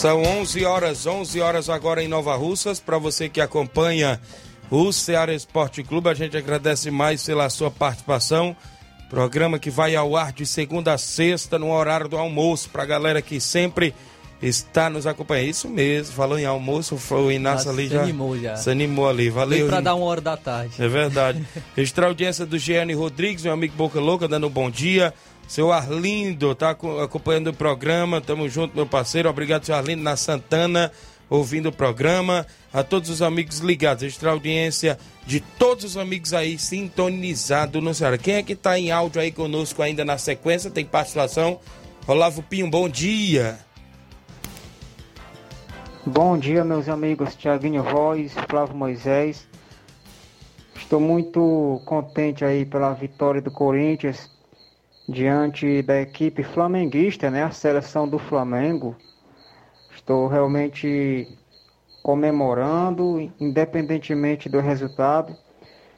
[0.00, 2.80] São 11 horas, 11 horas agora em Nova Russas.
[2.80, 4.18] Para você que acompanha
[4.70, 8.56] o Ceará Esporte Clube, a gente agradece mais pela sua participação.
[9.10, 12.70] Programa que vai ao ar de segunda a sexta no horário do almoço.
[12.70, 13.94] Para a galera que sempre
[14.40, 15.50] está nos acompanhando.
[15.50, 18.56] Isso mesmo, falou em almoço, o Inácio ali se já animou já.
[18.56, 19.28] se animou ali.
[19.28, 19.66] Valeu.
[19.66, 19.84] Inácio.
[19.84, 20.82] dar uma hora da tarde.
[20.82, 21.46] É verdade.
[21.76, 25.12] Registrar a audiência do Giane Rodrigues, meu amigo Boca Louca, dando um bom dia.
[25.50, 28.20] Seu Arlindo tá co- acompanhando o programa.
[28.20, 29.28] Tamo junto, meu parceiro.
[29.28, 30.92] Obrigado, seu Arlindo, na Santana,
[31.28, 32.46] ouvindo o programa.
[32.72, 34.04] A todos os amigos ligados.
[34.04, 34.96] Registrar a audiência
[35.26, 38.16] de todos os amigos aí sintonizados no Ceará.
[38.16, 40.70] Quem é que tá em áudio aí conosco ainda na sequência?
[40.70, 41.58] Tem participação?
[42.06, 43.58] Olavo Pinho, bom dia.
[46.06, 49.48] Bom dia, meus amigos Tiaguinho Voz, Flávio Moisés.
[50.76, 54.30] Estou muito contente aí pela vitória do Corinthians
[55.10, 57.42] diante da equipe flamenguista, né?
[57.42, 58.94] A seleção do Flamengo.
[59.92, 61.26] Estou realmente
[62.02, 65.36] comemorando, independentemente do resultado.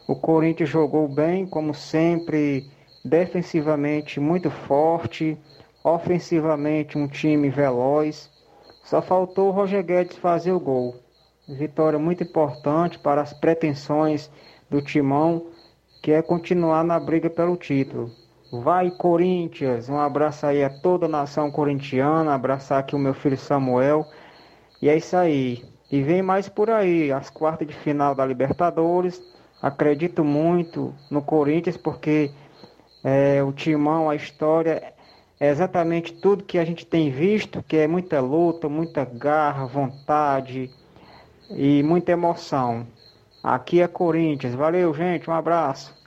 [0.09, 2.71] O Corinthians jogou bem, como sempre,
[3.05, 5.37] defensivamente muito forte,
[5.85, 8.31] ofensivamente um time veloz.
[8.85, 10.97] Só faltou o Roger Guedes fazer o gol.
[11.47, 14.31] Vitória muito importante para as pretensões
[14.71, 15.49] do Timão,
[16.03, 18.11] que é continuar na briga pelo título.
[18.53, 19.89] Vai Corinthians!
[19.89, 24.07] Um abraço aí a toda a nação corintiana, abraçar aqui o meu filho Samuel.
[24.83, 25.65] E é isso aí.
[25.91, 29.23] E vem mais por aí, as quartas de final da Libertadores.
[29.63, 32.31] Acredito muito no Corinthians, porque
[33.03, 34.93] é, o Timão, a história
[35.41, 40.69] é exatamente tudo que a gente tem visto, que é muita luta, muita garra, vontade
[41.49, 42.87] e muita emoção.
[43.43, 44.55] Aqui é Corinthians.
[44.55, 45.31] Valeu, gente.
[45.31, 46.02] Um abraço.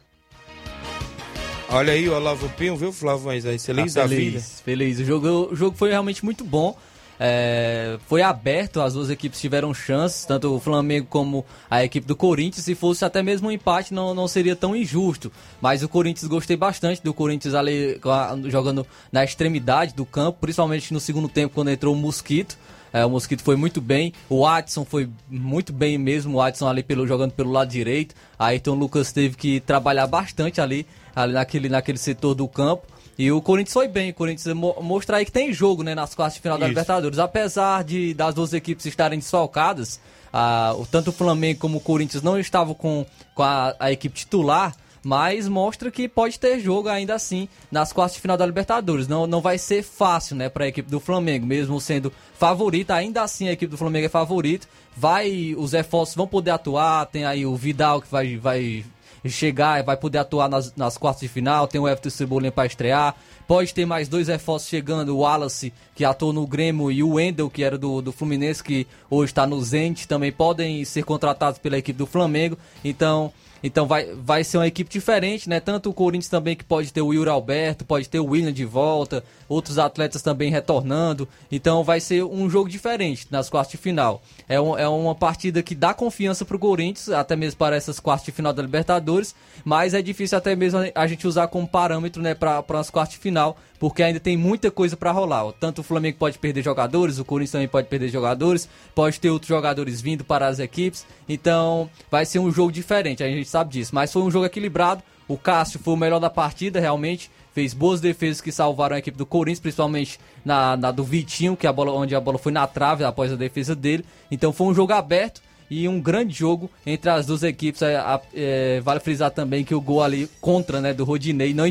[1.70, 3.66] Olha aí o Olavo Pinho, viu, Flávio Moisés?
[3.66, 4.39] Feliz Tá da vida.
[4.39, 4.99] feliz.
[4.99, 6.78] O jogo, o jogo foi realmente muito bom.
[7.18, 12.16] É, foi aberto, as duas equipes tiveram chances, tanto o Flamengo como a equipe do
[12.16, 12.66] Corinthians.
[12.66, 15.32] Se fosse até mesmo um empate, não, não seria tão injusto.
[15.61, 17.99] Mas o Corinthians gostei bastante do Corinthians ali
[18.45, 22.57] jogando na extremidade do campo, principalmente no segundo tempo, quando entrou o Mosquito.
[22.93, 26.82] É, o Mosquito foi muito bem, o Watson foi muito bem mesmo, o Watson ali
[26.82, 28.16] pelo, jogando pelo lado direito.
[28.39, 30.86] Aí então o Lucas teve que trabalhar bastante ali,
[31.16, 32.88] ali naquele, naquele setor do campo.
[33.18, 36.13] E o Corinthians foi bem, o Corinthians mo- mostra aí que tem jogo né, nas
[36.13, 36.72] quartas de final da Isso.
[36.72, 37.18] Libertadores.
[37.18, 40.01] Apesar de das duas equipes estarem desfalcadas,
[40.34, 44.16] ah, o- tanto o Flamengo como o Corinthians não estavam com, com a, a equipe
[44.20, 49.07] titular, mas mostra que pode ter jogo ainda assim nas quartas de final da Libertadores.
[49.07, 53.22] Não, não vai ser fácil, né, para a equipe do Flamengo, mesmo sendo favorita, ainda
[53.22, 54.68] assim a equipe do Flamengo é favorita.
[54.97, 58.84] Vai, os reforços vão poder atuar, tem aí o Vidal que vai, vai
[59.30, 63.16] chegar, vai poder atuar nas, nas quartas de final, tem o Everton Cebolinha para estrear.
[63.48, 67.50] Pode ter mais dois reforços chegando, o Wallace, que atuou no Grêmio, e o Wendel,
[67.50, 71.78] que era do, do Fluminense, que hoje está no Zenit, também podem ser contratados pela
[71.78, 72.58] equipe do Flamengo.
[72.84, 73.32] Então,
[73.66, 75.59] então vai, vai ser uma equipe diferente, né?
[75.59, 78.63] Tanto o Corinthians também que pode ter o Yuri Alberto, pode ter o William de
[78.63, 81.28] volta, outros atletas também retornando.
[81.51, 84.22] Então vai ser um jogo diferente nas quartas de final.
[84.47, 88.26] É, um- é uma partida que dá confiança pro Corinthians, até mesmo para essas quartas
[88.26, 92.34] de final da Libertadores, mas é difícil até mesmo a gente usar como parâmetro, né,
[92.36, 95.46] para as quartas de final, porque ainda tem muita coisa para rolar.
[95.46, 95.52] ó.
[95.52, 99.50] Tanto o Flamengo pode perder jogadores, o Corinthians também pode perder jogadores, pode ter outros
[99.50, 101.06] jogadores vindo para as equipes.
[101.28, 103.94] Então, vai ser um jogo diferente, a gente sabe disso.
[103.94, 105.04] Mas foi um jogo equilibrado.
[105.28, 107.32] O Cássio foi o melhor da partida, realmente.
[107.54, 111.66] Fez boas defesas que salvaram a equipe do Corinthians, principalmente na, na do Vitinho, que
[111.66, 114.06] a bola, onde a bola foi na trave após a defesa dele.
[114.30, 117.82] Então foi um jogo aberto e um grande jogo entre as duas equipes.
[117.82, 117.98] É,
[118.34, 121.66] é, vale frisar também que o gol ali contra né, do Rodinei, não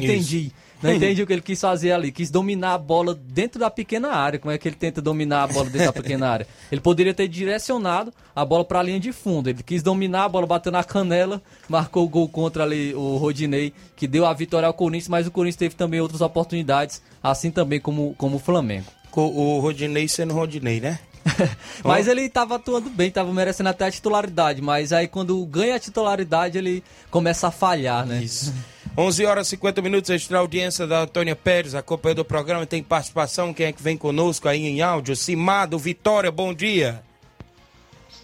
[0.49, 0.55] Isso.
[0.85, 2.12] Não entendi o que ele quis fazer ali.
[2.12, 4.39] Quis dominar a bola dentro da pequena área.
[4.39, 6.47] Como é que ele tenta dominar a bola dentro da pequena área?
[6.70, 9.49] Ele poderia ter direcionado a bola para a linha de fundo.
[9.49, 13.72] Ele quis dominar a bola, bateu na canela, marcou o gol contra ali o Rodinei,
[13.97, 17.80] que deu a vitória ao Corinthians, mas o Corinthians teve também outras oportunidades, assim também
[17.80, 18.87] como, como o Flamengo.
[19.16, 20.99] O Rodinei sendo Rodinei, né?
[21.82, 25.78] Mas ele tava atuando bem, tava merecendo até a titularidade, mas aí quando ganha a
[25.78, 28.22] titularidade ele começa a falhar, né?
[28.22, 28.53] Isso.
[28.97, 33.53] 11 horas e 50 minutos, extra audiência da Antônia Pérez, acompanhando o programa, tem participação,
[33.53, 35.16] quem é que vem conosco aí em áudio?
[35.16, 37.03] Simado, Vitória, bom dia.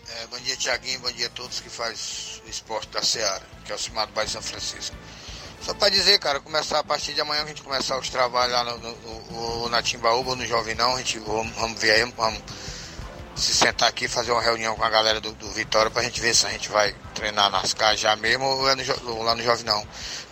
[0.09, 1.01] É, bom dia, Tiaguinho.
[1.01, 4.31] Bom dia a todos que faz o esporte da Seara, que é o Cimado Bairro
[4.31, 4.95] São Francisco.
[5.61, 8.65] Só para dizer, cara, começar a partir de amanhã a gente começar os trabalhos lá
[8.65, 8.97] no, no,
[9.31, 12.41] no, na Timbaúba, no Jovinão, a gente vamos, vamos ver aí, vamos
[13.35, 16.35] se sentar aqui, fazer uma reunião com a galera do, do Vitória pra gente ver
[16.35, 19.87] se a gente vai treinar nas casas já mesmo ou, é no, lá no Jovinão.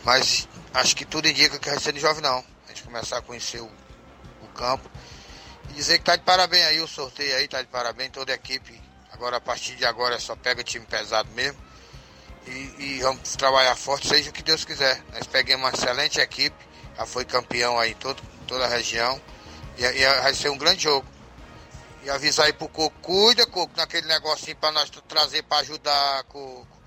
[0.05, 2.43] Mas acho que tudo indica que vai ser no Jovinão.
[2.65, 3.71] A gente começar a conhecer o,
[4.43, 4.91] o campo
[5.69, 8.35] E dizer que tá de parabéns aí o sorteio aí, tá de parabéns toda a
[8.35, 8.81] equipe.
[9.13, 11.59] Agora a partir de agora só pega time pesado mesmo.
[12.47, 15.03] E, e vamos trabalhar forte, seja o que Deus quiser.
[15.13, 16.57] Nós pegamos uma excelente equipe,
[16.97, 19.21] já foi campeão aí em todo, toda a região.
[19.77, 21.07] E, e vai ser um grande jogo.
[22.03, 26.78] E avisar aí pro Coco, cuida, Coco, naquele negocinho pra nós trazer pra ajudar, Coco.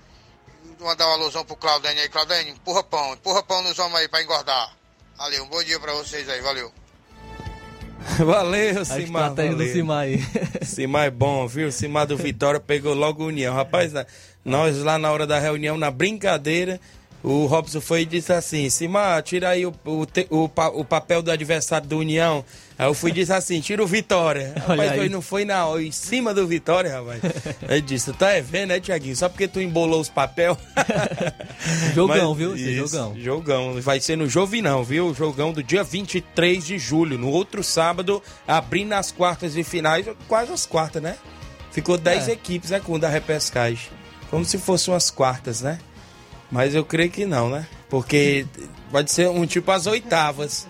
[0.82, 4.22] Mandar uma alusão pro Claudênio aí, Claudênio, empurra pão, empurra pão nos homens aí pra
[4.22, 4.76] engordar.
[5.16, 6.72] Valeu, um bom dia pra vocês aí, valeu.
[8.18, 9.30] Valeu, A Simar.
[9.30, 9.72] estratégia do valeu.
[9.72, 10.20] Simar aí.
[10.66, 11.70] Simar é bom, viu?
[11.70, 13.54] Simar do Vitória pegou logo união.
[13.54, 13.92] Rapaz,
[14.44, 16.80] nós lá na hora da reunião, na brincadeira,
[17.22, 21.30] o Robson foi e disse assim: Simar, tira aí o, o, o, o papel do
[21.30, 22.44] adversário do União.
[22.78, 24.54] Aí eu fui e disse assim: tira o Vitória.
[24.66, 27.20] Rapaz, foi, não foi na, em cima do Vitória, rapaz.
[27.68, 29.14] Ele disse: tá é vendo, né, Tiaguinho?
[29.16, 30.56] Só porque tu embolou os papel.
[31.94, 32.56] Jogão, Mas- viu?
[32.56, 33.14] Isso, jogão.
[33.18, 33.80] Jogão.
[33.80, 35.14] Vai ser no Jovinão, viu?
[35.14, 37.18] Jogão do dia 23 de julho.
[37.18, 40.06] No outro sábado, abrindo as quartas de finais.
[40.28, 41.16] Quase as quartas, né?
[41.70, 42.32] Ficou 10 É.
[42.32, 42.80] equipes, né?
[42.80, 43.88] Com o da repescagem.
[44.30, 45.78] Como se fossem umas quartas, né?
[46.50, 47.66] Mas eu creio que não, né?
[47.88, 48.46] Porque
[48.90, 50.66] pode ser um tipo as oitavas.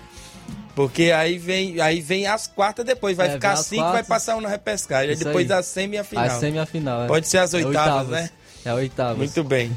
[0.75, 3.17] Porque aí vem, aí vem as quartas depois.
[3.17, 4.09] Vai É, ficar cinco, vai quartas.
[4.09, 5.11] passar um na repescagem.
[5.11, 5.59] Aí depois aí.
[5.59, 6.25] a semi e a final.
[6.25, 7.07] A semi e a final, é.
[7.07, 8.31] Pode ser as É oitavas, né?
[8.65, 9.19] É oitavas.
[9.19, 9.77] Muito bem.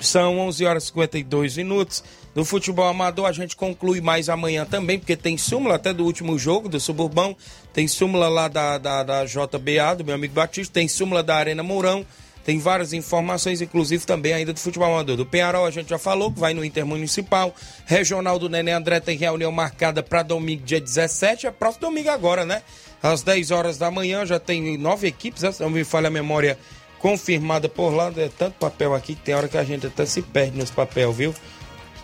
[0.00, 2.02] São 11 horas e 52 minutos.
[2.34, 6.38] No futebol amador a gente conclui mais amanhã também, porque tem súmula até do último
[6.38, 7.36] jogo do Suburbão,
[7.72, 11.62] tem súmula lá da, da, da JBA, do meu amigo Batista, tem súmula da Arena
[11.64, 12.06] Mourão,
[12.50, 15.16] tem várias informações, inclusive também ainda do futebol amador.
[15.16, 17.54] Do Penharol a gente já falou, que vai no Intermunicipal.
[17.86, 22.44] Regional do Nenê André tem reunião marcada para domingo, dia 17, é próximo domingo agora,
[22.44, 22.62] né?
[23.00, 25.52] Às 10 horas da manhã já tem nove equipes, né?
[25.52, 26.58] se não me falha a memória,
[26.98, 28.12] confirmada por lá.
[28.16, 31.12] É tanto papel aqui que tem hora que a gente até se perde nos papel,
[31.12, 31.32] viu?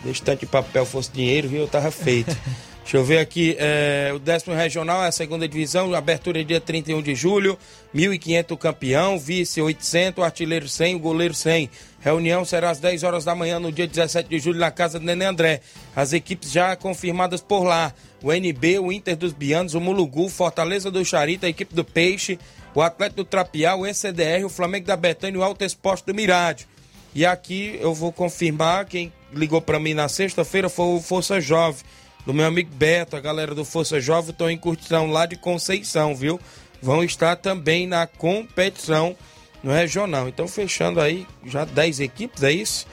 [0.05, 1.63] Deixa tanto de papel fosse dinheiro, viu?
[1.63, 2.37] Eu tava feito.
[2.87, 7.03] Deixa eu ver aqui, é, o décimo regional é a segunda divisão, abertura dia 31
[7.03, 7.59] de julho,
[7.93, 11.69] 1.500 o campeão, vice 800, artilheiro 100, o goleiro 100.
[11.99, 15.05] Reunião será às 10 horas da manhã no dia 17 de julho na casa do
[15.05, 15.63] Nenê André.
[15.97, 20.89] As equipes já confirmadas por lá, o NB, o Inter dos Bianos, o Mulugu, Fortaleza
[20.89, 22.39] do Charita, a equipe do Peixe,
[22.73, 26.15] o Atlético do Trapial, o ECDR, o Flamengo da Betânia e o Alto Esporte do
[26.15, 26.69] Mirádio.
[27.13, 31.83] E aqui eu vou confirmar, quem ligou para mim na sexta-feira foi o Força Jovem,
[32.27, 36.15] do meu amigo Beto, a galera do Força Jovem estão em curtição lá de Conceição,
[36.15, 36.41] viu?
[36.83, 39.17] Vão estar também na competição
[39.63, 40.29] no regional.
[40.29, 42.87] Então fechando aí já 10 equipes, é isso?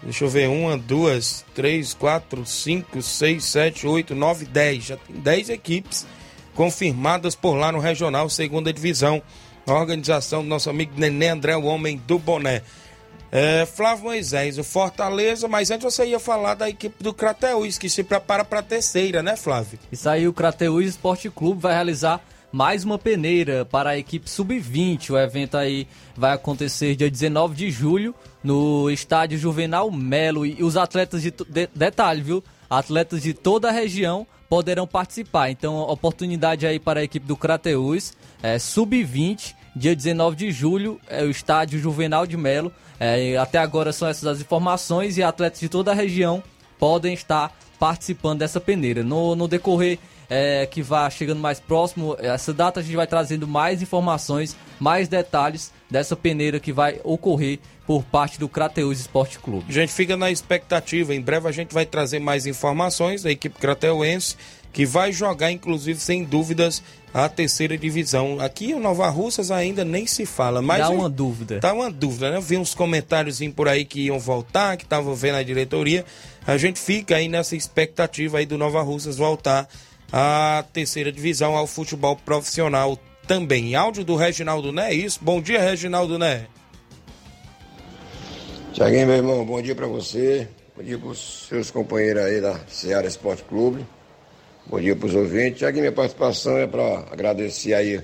[0.00, 4.84] Deixa eu ver, uma, duas, três, quatro, cinco, seis, sete, oito, nove, dez.
[4.84, 6.06] Já tem 10 equipes
[6.54, 9.20] confirmadas por lá no regional, segunda divisão.
[9.66, 12.62] A organização do nosso amigo Nenê André, o homem do boné.
[13.30, 17.90] É, Flávio Moisés, o Fortaleza, mas antes você ia falar da equipe do Crateus, que
[17.90, 19.78] se prepara para a terceira, né, Flávio?
[19.92, 25.10] Isso aí, o Crateus Esporte Clube vai realizar mais uma peneira para a equipe sub-20.
[25.10, 30.46] O evento aí vai acontecer dia 19 de julho no estádio Juvenal Melo.
[30.46, 32.42] E os atletas de, de detalhe, viu?
[32.70, 35.50] Atletas de toda a região poderão participar.
[35.50, 41.22] Então, oportunidade aí para a equipe do Crateus, é, sub-20, dia 19 de julho, é
[41.22, 42.72] o estádio Juvenal de Melo.
[43.00, 46.42] É, até agora são essas as informações e atletas de toda a região
[46.78, 49.02] podem estar participando dessa peneira.
[49.02, 53.46] No, no decorrer é, que vai chegando mais próximo, essa data a gente vai trazendo
[53.46, 59.64] mais informações, mais detalhes dessa peneira que vai ocorrer por parte do Crateus Esporte Clube.
[59.66, 61.14] A gente fica na expectativa.
[61.14, 64.36] Em breve a gente vai trazer mais informações da equipe crateuense,
[64.72, 68.38] que vai jogar, inclusive, sem dúvidas, a terceira divisão.
[68.40, 70.60] Aqui em Nova Russas ainda nem se fala.
[70.62, 71.58] Mas Dá eu- uma dúvida.
[71.60, 72.36] Tá uma dúvida, né?
[72.36, 76.04] Eu vi uns comentários por aí que iam voltar, que estavam vendo a diretoria.
[76.46, 79.68] A gente fica aí nessa expectativa aí do Nova Russas voltar
[80.12, 83.74] à terceira divisão, ao futebol profissional também.
[83.74, 85.18] Áudio do Reginaldo Né, é isso?
[85.22, 86.46] Bom dia, Reginaldo Né.
[88.72, 90.48] Tiaguinho, meu irmão, bom dia pra você.
[90.76, 93.84] Bom dia pros seus companheiros aí da Seara Esporte Clube.
[94.70, 95.60] Bom dia pros ouvintes.
[95.60, 98.02] Tiaguinho, minha participação é pra agradecer aí,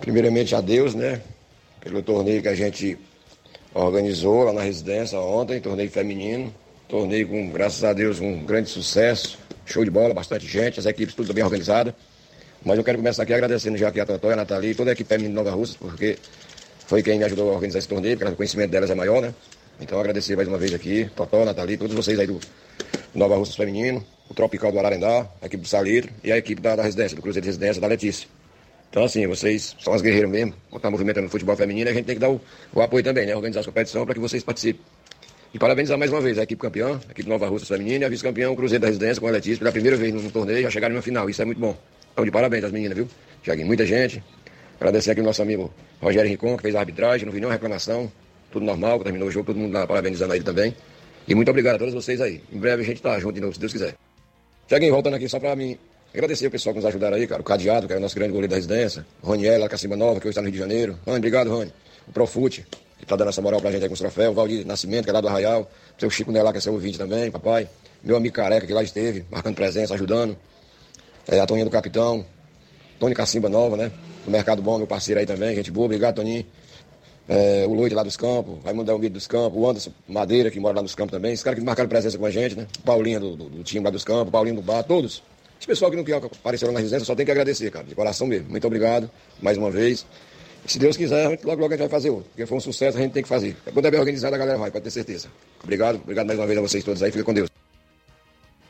[0.00, 1.20] primeiramente a Deus, né?
[1.82, 2.96] Pelo torneio que a gente
[3.74, 6.50] organizou lá na residência ontem, torneio feminino.
[6.88, 9.38] Torneio com, graças a Deus, um grande sucesso.
[9.66, 11.92] Show de bola, bastante gente, as equipes tudo bem organizadas.
[12.64, 14.94] Mas eu quero começar aqui agradecendo já aqui a Totó, a Nathalie e toda a
[14.94, 16.16] equipe feminina de Nova Russa, porque
[16.86, 19.34] foi quem me ajudou a organizar esse torneio, porque o conhecimento delas é maior, né?
[19.78, 22.40] Então agradecer mais uma vez aqui, Totó, Nathalie, todos vocês aí do
[23.14, 26.76] Nova Russas Feminino, o Tropical do Ararendá, a equipe do Salitro e a equipe da,
[26.76, 28.28] da residência, do Cruzeiro de Residência, da Letícia.
[28.90, 32.14] Então assim, vocês são as guerreiras mesmo, estar movimentando o futebol feminino a gente tem
[32.14, 32.40] que dar o,
[32.72, 33.34] o apoio também, né?
[33.34, 34.80] Organizar as competições para que vocês participem.
[35.54, 38.08] E parabenizar mais uma vez a equipe campeã, a equipe Nova Russas Feminina e a
[38.08, 40.94] vice-campeã, o Cruzeiro da Residência com a Letícia, pela primeira vez no, torneio, já chegaram
[40.94, 41.76] na final, isso é muito bom.
[42.12, 43.08] Então, de parabéns às meninas, viu?
[43.42, 44.22] Tiaguinho, muita gente.
[44.80, 48.10] Agradecer aqui o nosso amigo Rogério Rincon, que fez a arbitragem, não vi nenhuma reclamação.
[48.50, 50.74] Tudo normal, terminou o jogo, todo mundo lá parabenizando ele também.
[51.26, 52.40] E muito obrigado a todos vocês aí.
[52.52, 53.94] Em breve a gente tá junto de novo, se Deus quiser.
[54.66, 55.78] Tiaguinho, voltando aqui só pra mim
[56.12, 57.40] agradecer o pessoal que nos ajudaram aí, cara.
[57.40, 59.06] O Cadeado, que é o nosso grande goleiro da residência.
[59.22, 60.98] Roniel, lá Cacimba Nova, que hoje está no Rio de Janeiro.
[61.06, 61.72] Rony, obrigado, Rony.
[62.06, 62.66] O Profute,
[62.98, 64.32] que tá dando essa moral pra gente aí com os troféus.
[64.32, 65.70] O Valdir Nascimento, que é lá do Arraial.
[65.96, 67.68] O seu Chico Nelá, que é seu ouvinte também, papai.
[68.02, 70.36] Meu amigo Careca, que lá esteve, marcando presença, ajudando.
[71.28, 72.26] É, a Toninha do Capitão.
[72.98, 73.90] Tony Cacimba Nova, né?
[74.24, 75.86] Do Mercado Bom, meu parceiro aí também, gente boa.
[75.86, 76.46] Obrigado, Toninho.
[77.28, 80.76] É, o Luiz lá dos Campos, Raimundo Delmiro dos Campos, o Anderson Madeira, que mora
[80.76, 81.32] lá nos Campos também.
[81.32, 82.66] Esses caras que marcaram presença com a gente, né?
[82.80, 85.22] O Paulinho do, do, do time lá dos Campos, o Paulinho do Bar, todos.
[85.58, 87.94] Esse pessoal que não quer aparecer lá na residência, só tem que agradecer, cara, de
[87.94, 88.50] coração mesmo.
[88.50, 89.08] Muito obrigado,
[89.40, 90.04] mais uma vez.
[90.66, 92.26] Se Deus quiser, logo, logo a gente vai fazer outro.
[92.30, 93.56] Porque foi um sucesso, a gente tem que fazer.
[93.72, 95.28] Quando é bem organizado, a galera vai, pode ter certeza.
[95.62, 97.10] Obrigado, obrigado mais uma vez a vocês todos aí.
[97.12, 97.48] Fica com Deus.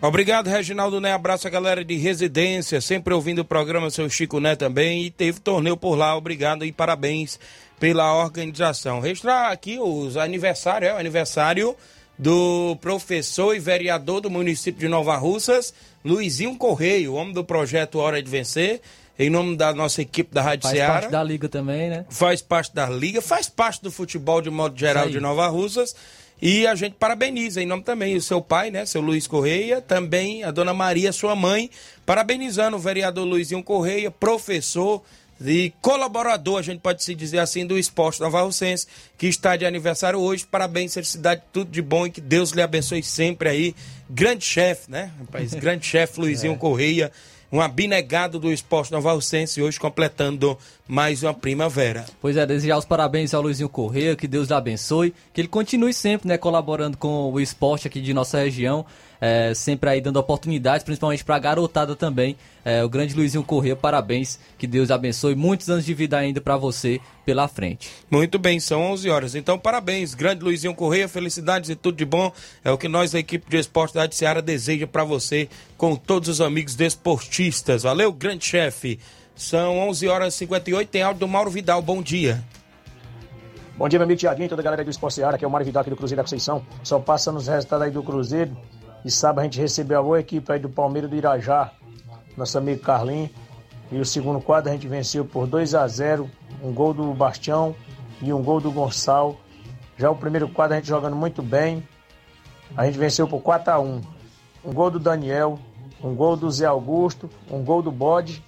[0.02, 1.12] Obrigado, Reginaldo Né.
[1.12, 5.04] Abraço a galera de residência, sempre ouvindo o programa, seu Chico Né também.
[5.04, 7.38] E teve torneio por lá, obrigado e parabéns
[7.82, 9.00] pela organização.
[9.00, 11.74] Registrar aqui os aniversários, é o aniversário
[12.16, 15.74] do professor e vereador do município de Nova Russas,
[16.04, 18.80] Luizinho Correia, o homem do projeto Hora de Vencer,
[19.18, 20.92] em nome da nossa equipe da Rádio Faz Ceará.
[20.92, 22.04] parte da liga também, né?
[22.08, 25.92] Faz parte da liga, faz parte do futebol de modo geral de Nova Russas.
[26.40, 30.44] E a gente parabeniza em nome também o seu pai, né, seu Luiz Correia, também
[30.44, 31.68] a dona Maria, sua mãe,
[32.06, 35.02] parabenizando o vereador Luizinho Correia, professor
[35.46, 38.86] e colaborador, a gente pode se dizer assim, do esporte Nova Russense,
[39.16, 40.46] que está de aniversário hoje.
[40.50, 43.74] Parabéns, felicidade, tudo de bom e que Deus lhe abençoe sempre aí.
[44.08, 45.54] Grande chefe, né, rapaz?
[45.54, 47.10] Grande chefe Luizinho Correia,
[47.50, 50.58] um abnegado do esporte Nova Russense, hoje completando
[50.92, 52.04] mais uma primavera.
[52.20, 56.28] Pois é, desejar os parabéns ao Luizinho Correia, que Deus abençoe, que ele continue sempre,
[56.28, 58.84] né, colaborando com o esporte aqui de nossa região,
[59.18, 62.36] é, sempre aí dando oportunidades, principalmente pra garotada também.
[62.62, 66.58] É, o grande Luizinho Correia, parabéns, que Deus abençoe, muitos anos de vida ainda pra
[66.58, 67.88] você pela frente.
[68.10, 69.34] Muito bem, são 11 horas.
[69.34, 72.30] Então, parabéns, grande Luizinho Correia, felicidades e tudo de bom.
[72.62, 76.28] É o que nós, da equipe de esporte da Ceará, deseja para você, com todos
[76.28, 77.84] os amigos desportistas.
[77.84, 78.98] Valeu, grande chefe.
[79.34, 82.42] São 11 horas e 58, tem áudio do Mauro Vidal, bom dia.
[83.76, 85.64] Bom dia, meu amigo Tiaguinho, toda a galera do Esporte Seara, que é o Mário
[85.64, 86.62] Vidal aqui do Cruzeiro da Conceição.
[86.84, 88.54] Só passando os resultados aí do Cruzeiro.
[89.04, 91.72] E sábado a gente recebeu a boa equipe aí do Palmeiras do Irajá,
[92.36, 93.30] nosso amigo Carlinhos.
[93.90, 96.30] E o segundo quadro a gente venceu por 2 a 0
[96.62, 97.74] um gol do Bastião
[98.20, 99.36] e um gol do Gonçalo.
[99.96, 101.82] Já o primeiro quadro a gente jogando muito bem.
[102.76, 104.00] A gente venceu por 4 a 1
[104.66, 105.58] Um gol do Daniel,
[106.04, 108.44] um gol do Zé Augusto, um gol do Bode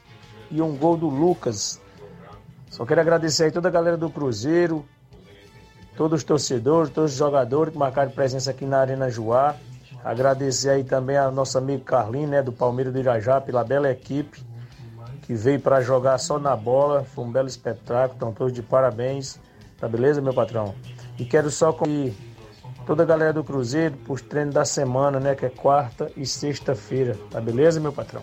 [0.54, 1.80] e um gol do Lucas.
[2.70, 4.84] Só quero agradecer aí toda a galera do Cruzeiro,
[5.96, 9.56] todos os torcedores, todos os jogadores que marcaram presença aqui na Arena Joá.
[10.04, 14.44] Agradecer aí também ao nosso amigo Carlinhos, né, do Palmeiras do Irajá, pela bela equipe
[15.22, 17.02] que veio para jogar só na bola.
[17.02, 19.40] Foi um belo espetáculo, estão todos de parabéns.
[19.80, 20.74] Tá beleza, meu patrão?
[21.18, 22.14] E quero só convidar
[22.86, 26.24] toda a galera do Cruzeiro para os treinos da semana, né, que é quarta e
[26.24, 27.16] sexta-feira.
[27.30, 28.22] Tá beleza, meu patrão?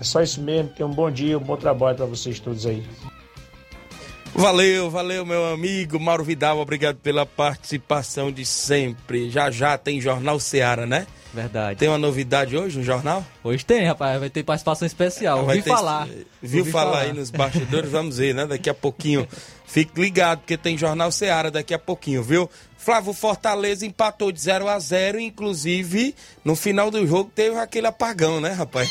[0.00, 0.70] É só isso mesmo.
[0.70, 2.82] Tenham um bom dia, um bom trabalho para vocês todos aí.
[4.34, 9.28] Valeu, valeu, meu amigo Mauro Vidal, obrigado pela participação de sempre.
[9.28, 11.06] Já já tem Jornal Seara, né?
[11.32, 11.78] Verdade.
[11.78, 13.24] Tem uma novidade hoje no jornal?
[13.44, 15.44] Hoje tem, rapaz, vai ter participação especial.
[15.44, 16.08] Vai Ouvi ter- falar.
[16.42, 17.90] Viu Ouvi falar, aí nos bastidores?
[17.90, 18.46] Vamos ver, né?
[18.46, 19.26] Daqui a pouquinho.
[19.66, 22.50] Fique ligado, porque tem Jornal Seara daqui a pouquinho, viu?
[22.76, 28.40] Flávio Fortaleza empatou de 0 a 0 inclusive no final do jogo teve aquele apagão,
[28.40, 28.90] né, rapaz?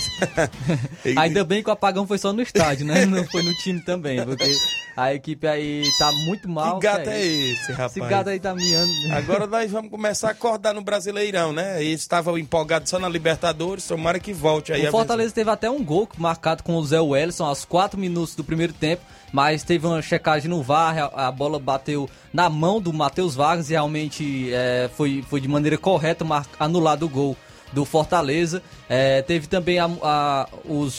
[1.18, 3.06] Ainda bem que o apagão foi só no estádio, né?
[3.06, 4.56] Não foi no time também, porque
[5.00, 6.80] a equipe aí tá muito mal.
[6.80, 7.12] Que gato sério.
[7.14, 7.98] é esse, rapaz?
[7.98, 8.92] Esse gato aí tá miando.
[9.14, 11.84] Agora nós vamos começar a acordar no Brasileirão, né?
[11.84, 14.88] Eles estavam empolgados só na Libertadores, tomara que volte aí.
[14.88, 18.44] O Fortaleza teve até um gol marcado com o Zé Wellison aos 4 minutos do
[18.44, 23.36] primeiro tempo, mas teve uma checagem no VAR, a, bola bateu na mão do Matheus
[23.36, 26.26] Vargas e realmente é, foi, foi de maneira correta
[26.60, 27.38] anulado o gol
[27.74, 28.62] do Fortaleza.
[28.88, 30.98] É, teve também a, a- os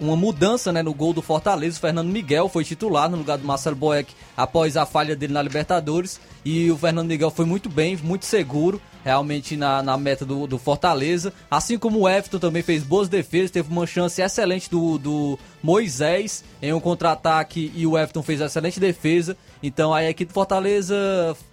[0.00, 1.76] uma mudança né, no gol do Fortaleza.
[1.76, 5.42] O Fernando Miguel foi titular no lugar do Marcelo Boeck após a falha dele na
[5.42, 6.20] Libertadores.
[6.44, 10.58] E o Fernando Miguel foi muito bem, muito seguro, realmente na, na meta do, do
[10.58, 11.32] Fortaleza.
[11.50, 16.44] Assim como o Everton também fez boas defesas, teve uma chance excelente do, do Moisés
[16.60, 19.34] em um contra-ataque e o Everton fez excelente defesa.
[19.62, 20.94] Então a equipe do Fortaleza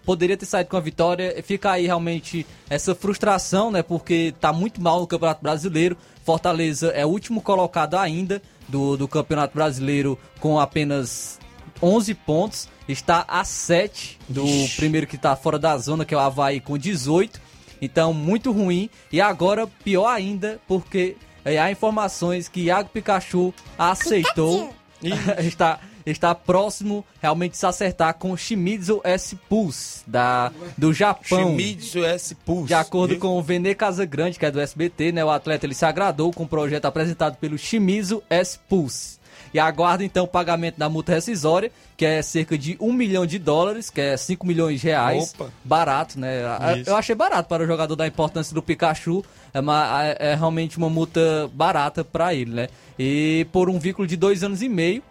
[0.03, 1.41] poderia ter saído com a vitória.
[1.43, 3.81] Fica aí realmente essa frustração, né?
[3.81, 5.95] Porque tá muito mal no Campeonato Brasileiro.
[6.25, 11.39] Fortaleza é o último colocado ainda do, do Campeonato Brasileiro com apenas
[11.81, 12.67] 11 pontos.
[12.87, 14.45] Está a 7 do
[14.75, 17.44] primeiro que está fora da zona, que é o Havaí, com 18.
[17.85, 18.89] Então, muito ruim.
[19.11, 21.15] E agora, pior ainda, porque
[21.45, 24.73] E há informações que Iago Pikachu aceitou.
[25.39, 31.55] está, está próximo realmente de se acertar com Shimizu S Pulse da, do Japão.
[31.57, 32.67] Shimizu S Pulse.
[32.67, 35.85] De acordo com o Vene Casagrande, que é do SBT, né, o atleta ele se
[35.85, 39.19] agradou com o projeto apresentado pelo Shimizu S Pulse.
[39.55, 43.39] E aguarda então o pagamento da multa rescisória, que é cerca de 1 milhão de
[43.39, 45.33] dólares, que é 5 milhões de reais.
[45.33, 45.49] Opa.
[45.63, 46.41] Barato, né?
[46.81, 46.89] Isso.
[46.89, 49.23] Eu achei barato para o jogador da importância do Pikachu.
[49.53, 52.67] É, uma- é- é realmente uma multa barata para ele, né?
[52.99, 55.01] E por um vínculo de dois anos e meio.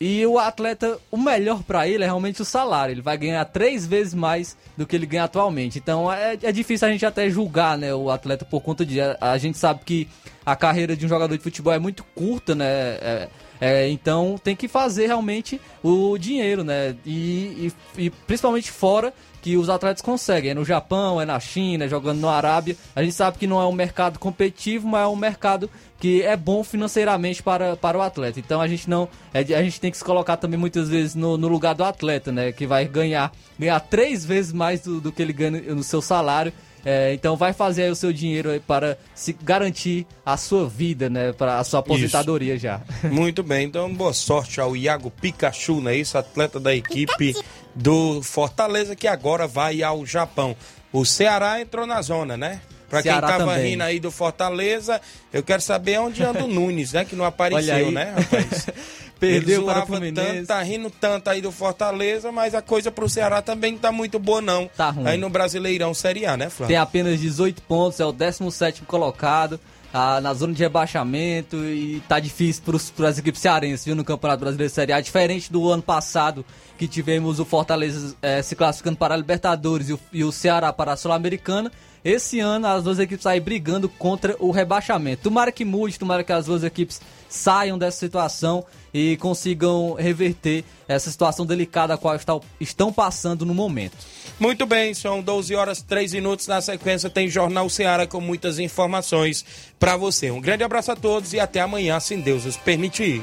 [0.00, 2.92] E o atleta, o melhor pra ele é realmente o salário.
[2.92, 5.78] Ele vai ganhar três vezes mais do que ele ganha atualmente.
[5.80, 9.00] Então é, é difícil a gente até julgar né, o atleta por conta disso.
[9.20, 10.08] A, a gente sabe que
[10.46, 12.64] a carreira de um jogador de futebol é muito curta, né?
[12.68, 13.28] É-
[13.64, 16.96] é, então tem que fazer realmente o dinheiro, né?
[17.06, 20.50] E, e- e principalmente fora que os atletas conseguem.
[20.50, 22.76] É no Japão, é na China, é jogando no Arábia.
[22.94, 26.36] A gente sabe que não é um mercado competitivo, mas é um mercado que é
[26.36, 28.40] bom financeiramente para, para o atleta.
[28.40, 29.08] Então a gente não.
[29.32, 32.32] é, a gente tem que se colocar também muitas vezes no, no lugar do atleta,
[32.32, 32.50] né?
[32.50, 36.52] Que vai ganhar, ganhar três vezes mais do, do que ele ganha no seu salário.
[36.84, 41.08] É, então vai fazer aí o seu dinheiro aí para se garantir a sua vida,
[41.08, 41.32] né?
[41.32, 42.80] Para a sua aposentadoria já.
[43.04, 45.96] Muito bem, então boa sorte ao Iago Pikachu, né?
[45.96, 47.34] Isso, atleta da equipe
[47.74, 50.56] do Fortaleza que agora vai ao Japão.
[50.92, 52.60] O Ceará entrou na zona, né?
[52.90, 53.70] Pra quem Ceará tava também.
[53.70, 55.00] rindo aí do Fortaleza,
[55.32, 57.06] eu quero saber onde anda o Nunes, né?
[57.06, 58.66] Que não apareceu, né, rapaz?
[59.28, 60.32] Perdeu para o Fluminense.
[60.32, 63.92] tanto, tá rindo tanto aí do Fortaleza, mas a coisa pro Ceará também não tá
[63.92, 64.68] muito boa, não.
[64.76, 65.06] Tá ruim.
[65.06, 66.68] Aí no Brasileirão Série A, né, Flávio?
[66.68, 69.60] Tem apenas 18 pontos, é o 17 colocado.
[69.92, 72.62] ah, na zona de rebaixamento e tá difícil
[72.96, 75.00] para as equipes cearenses, viu, no Campeonato Brasileiro Série A.
[75.00, 76.44] Diferente do ano passado,
[76.78, 80.72] que tivemos o Fortaleza eh, se classificando para a Libertadores e o, e o Ceará
[80.72, 81.70] para a Sul-Americana.
[82.04, 85.22] Esse ano as duas equipes aí brigando contra o rebaixamento.
[85.22, 91.10] Tomara que mude, tomara que as duas equipes saiam dessa situação e consigam reverter essa
[91.10, 93.96] situação delicada a qual está- estão passando no momento.
[94.38, 96.46] Muito bem, são 12 horas 3 minutos.
[96.48, 99.44] Na sequência tem Jornal Ceará com muitas informações
[99.78, 100.30] para você.
[100.30, 103.22] Um grande abraço a todos e até amanhã, se Deus nos permitir.